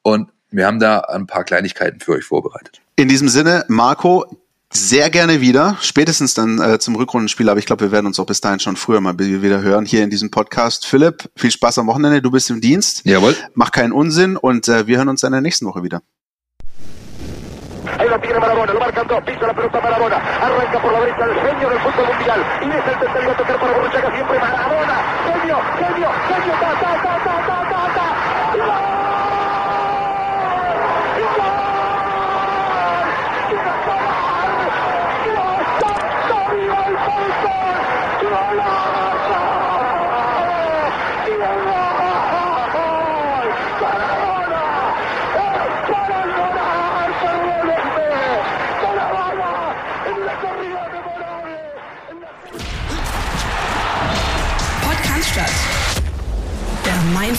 [0.00, 2.80] Und wir haben da ein paar Kleinigkeiten für euch vorbereitet.
[2.96, 4.24] In diesem Sinne, Marco,
[4.72, 8.26] sehr gerne wieder, spätestens dann äh, zum Rückrundenspiel, aber ich glaube, wir werden uns auch
[8.26, 10.86] bis dahin schon früher mal wieder hören hier in diesem Podcast.
[10.86, 13.02] Philipp, viel Spaß am Wochenende, du bist im Dienst.
[13.04, 13.34] Jawohl.
[13.54, 16.02] Mach keinen Unsinn und äh, wir hören uns dann in der nächsten Woche wieder.
[17.98, 21.24] Ahí lo tiene Marabona, lo marcan dos, pisa la pelota Marabona, arranca por la derecha
[21.24, 24.96] el genio del fútbol mundial y es el tercero a tocar para Borruchaga siempre Marabona,
[25.24, 27.47] genio, genio, genio, ta, ta, ta, ta.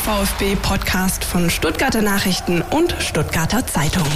[0.10, 4.08] Mein VfB Podcast von Stuttgarter Nachrichten und Stuttgarter Zeitung.